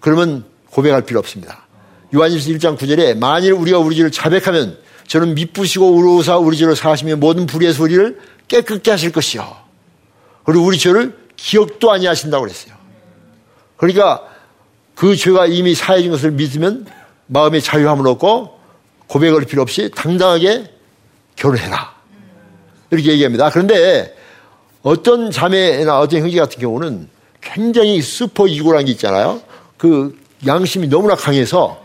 그러면 0.00 0.44
고백할 0.70 1.02
필요 1.02 1.18
없습니다. 1.18 1.66
요한일서 2.14 2.50
1장 2.50 2.78
9절에 2.78 3.18
만일 3.18 3.52
우리가 3.52 3.78
우리 3.78 3.96
죄를 3.96 4.10
자백하면 4.10 4.78
저는 5.10 5.34
미쁘시고 5.34 5.90
우르사 5.90 6.36
우리 6.38 6.56
죄를 6.56 6.76
사하시며 6.76 7.16
모든 7.16 7.46
불의에서 7.46 7.82
우리를 7.82 8.20
깨끗게 8.46 8.92
하실 8.92 9.10
것이요. 9.10 9.44
그리고 10.44 10.64
우리 10.64 10.78
죄를 10.78 11.18
기억도 11.34 11.90
아니하신다고 11.90 12.44
그랬어요. 12.44 12.74
그러니까 13.76 14.22
그 14.94 15.16
죄가 15.16 15.46
이미 15.46 15.74
사해진 15.74 16.12
것을 16.12 16.30
믿으면 16.30 16.86
마음의 17.26 17.60
자유함을 17.60 18.06
얻고 18.06 18.56
고백할 19.08 19.46
필요 19.46 19.62
없이 19.62 19.90
당당하게 19.92 20.70
결혼해라. 21.34 21.92
이렇게 22.92 23.10
얘기합니다. 23.10 23.50
그런데 23.50 24.16
어떤 24.82 25.32
자매나 25.32 25.98
어떤 25.98 26.20
형제 26.20 26.38
같은 26.38 26.60
경우는 26.60 27.08
굉장히 27.40 28.00
슈퍼 28.00 28.46
이고라는 28.46 28.86
게 28.86 28.92
있잖아요. 28.92 29.42
그 29.76 30.16
양심이 30.46 30.86
너무나 30.86 31.16
강해서 31.16 31.82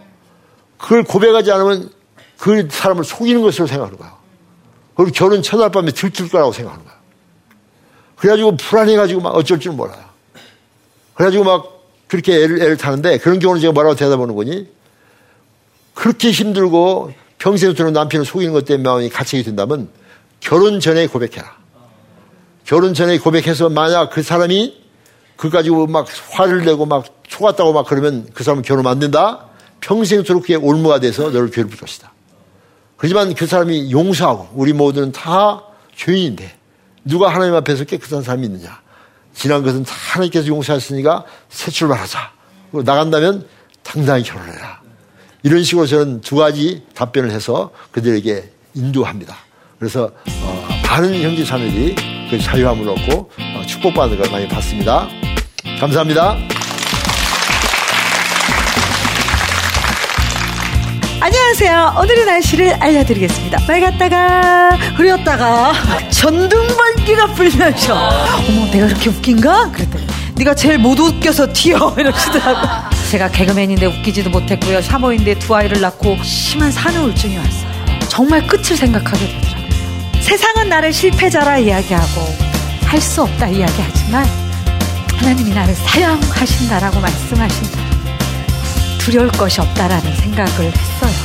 그걸 0.78 1.04
고백하지 1.04 1.52
않으면 1.52 1.95
그 2.38 2.68
사람을 2.70 3.04
속이는 3.04 3.42
것으로 3.42 3.68
생각하는 3.68 3.98
거예요. 3.98 4.14
그리고 4.96 5.12
결혼 5.12 5.42
첫날 5.42 5.72
밤에 5.72 5.92
들킬 5.92 6.30
거라고 6.30 6.52
생각하는 6.52 6.86
거예요. 6.86 7.00
그래가지고 8.18 8.58
불안해가지고 8.58 9.22
막 9.22 9.30
어쩔 9.36 9.60
줄 9.60 9.74
몰라요. 9.74 10.04
그래가지고 11.16 11.44
막 11.44 11.76
그렇게 12.08 12.36
애를, 12.44 12.62
애를 12.62 12.78
타는데 12.78 13.18
그런 13.18 13.40
경우는 13.40 13.62
제가 13.62 13.74
뭐라고 13.74 13.96
대답하는 13.96 14.36
거니? 14.36 14.70
그렇게 15.94 16.32
힘들고 16.32 17.14
평생토록 17.40 17.92
남편을 17.94 18.26
속이는 18.26 18.54
것 18.54 18.66
때문에 18.66 18.88
마음이 18.88 19.10
갇히게 19.10 19.44
된다면 19.44 19.90
결혼 20.40 20.80
전에 20.80 21.08
고백해라. 21.08 21.56
결혼 22.66 22.94
전에 22.94 23.18
고백해서 23.20 23.70
만약 23.70 24.10
그 24.10 24.24
사람이 24.24 24.84
그 25.38 25.50
가지고 25.50 25.88
막 25.88 26.08
화를 26.32 26.66
내고 26.66 26.86
막 26.86 27.06
속았다고 27.28 27.74
막 27.74 27.86
그러면 27.86 28.28
그 28.34 28.44
사람은 28.44 28.64
결혼 28.64 28.88
안 28.88 29.00
된다? 29.00 29.48
평생토록 29.82 30.44
그게 30.44 30.56
올무가 30.56 31.00
돼서 31.00 31.30
너를 31.30 31.52
괴롭힐 31.52 31.78
것이다. 31.78 32.12
그렇지만 32.98 33.34
그 33.34 33.46
사람이 33.46 33.92
용서하고 33.92 34.50
우리 34.54 34.74
모두는 34.74 35.12
다 35.12 35.64
죄인인데 35.96 36.56
누가 37.04 37.30
하나님 37.30 37.56
앞에서 37.56 37.84
깨끗한 37.84 38.24
사람이 38.24 38.46
있느냐. 38.48 38.82
지난 39.34 39.64
것은 39.64 39.84
다 39.84 39.94
하나님께서 40.14 40.48
용서하셨으니까 40.48 41.26
새 41.50 41.72
출발하자. 41.72 42.32
나간다면 42.72 43.48
당당히 43.84 44.24
결혼해라. 44.24 44.82
이런 45.44 45.64
식으로 45.64 45.86
저는 45.86 46.22
두 46.22 46.36
가지 46.38 46.84
답변을 46.96 47.32
해서 47.32 47.72
그들에게 47.92 48.50
인도합니다. 48.74 49.36
그래서 49.78 50.12
어, 50.42 50.68
많은 50.90 51.22
형제 51.22 51.44
자매들이 51.44 51.96
그 52.32 52.40
자유함을 52.40 52.90
얻고 52.90 53.32
어, 53.38 53.66
축복받는 53.68 54.18
걸 54.18 54.32
많이 54.32 54.48
봤습니다. 54.48 55.08
감사합니다. 55.80 56.38
안녕하세요. 61.58 62.02
오늘의 62.02 62.26
날씨를 62.26 62.74
알려드리겠습니다. 62.84 63.60
맑았다가 63.66 64.72
흐렸다가 64.98 65.72
전등번개가 66.12 67.28
불면서 67.28 67.94
어머 67.96 68.66
내가 68.72 68.88
그렇게 68.88 69.10
웃긴가? 69.10 69.72
그랬더니 69.72 70.06
네가 70.36 70.54
제일 70.54 70.80
못 70.80 71.00
웃겨서 71.00 71.54
튀어 71.54 71.96
이러시더라고. 71.98 72.68
제가 73.10 73.30
개그맨인데 73.32 73.86
웃기지도 73.86 74.32
못했고요. 74.32 74.82
샤머인데 74.82 75.40
두 75.40 75.56
아이를 75.56 75.80
낳고 75.80 76.22
심한 76.24 76.70
산후 76.74 77.04
우울증이 77.06 77.38
왔어요. 77.38 77.70
정말 78.10 78.46
끝을 78.48 78.76
생각하게 78.76 79.26
되더라고요. 79.26 79.70
세상은 80.20 80.68
나를 80.68 80.92
실패자라 80.92 81.60
이야기하고 81.60 82.36
할 82.86 83.00
수 83.00 83.22
없다 83.24 83.48
이야기하지만 83.48 84.26
하나님이 85.16 85.54
나를 85.54 85.74
사용하신다라고 85.74 87.00
말씀하신다. 87.00 87.80
두려울 89.00 89.30
것이 89.32 89.62
없다라는 89.62 90.16
생각을 90.18 90.50
했어요. 90.66 91.25